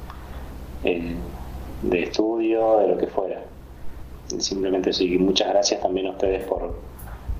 de 0.83 2.03
estudio, 2.03 2.79
de 2.79 2.88
lo 2.88 2.99
que 2.99 3.07
fuera 3.07 3.43
simplemente 4.38 4.93
sí, 4.93 5.19
muchas 5.19 5.49
gracias 5.49 5.81
también 5.81 6.07
a 6.09 6.11
ustedes 6.11 6.45
por, 6.45 6.79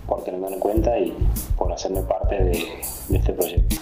por 0.07 0.24
tenerme 0.24 0.48
en 0.48 0.61
cuenta 0.61 0.98
y 0.98 1.14
por 1.57 1.72
hacerme 1.72 2.03
parte 2.03 2.37
de, 2.37 2.64
este 3.12 3.33
proyecto. 3.33 3.77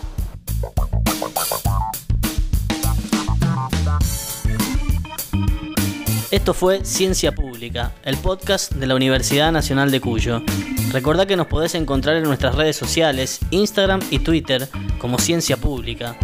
Esto 6.30 6.54
fue 6.54 6.84
Ciencia 6.84 7.32
Pública, 7.32 7.92
el 8.04 8.16
podcast 8.16 8.72
de 8.72 8.86
la 8.86 8.94
Universidad 8.94 9.52
Nacional 9.52 9.90
de 9.90 10.00
Cuyo. 10.00 10.42
Recordá 10.92 11.26
que 11.26 11.36
nos 11.36 11.46
podés 11.46 11.74
encontrar 11.74 12.16
en 12.16 12.24
nuestras 12.24 12.54
redes 12.54 12.76
sociales, 12.76 13.40
Instagram 13.50 14.00
y 14.10 14.18
Twitter 14.18 14.68
como 14.98 15.18
Ciencia 15.18 15.56
Pública 15.56 16.16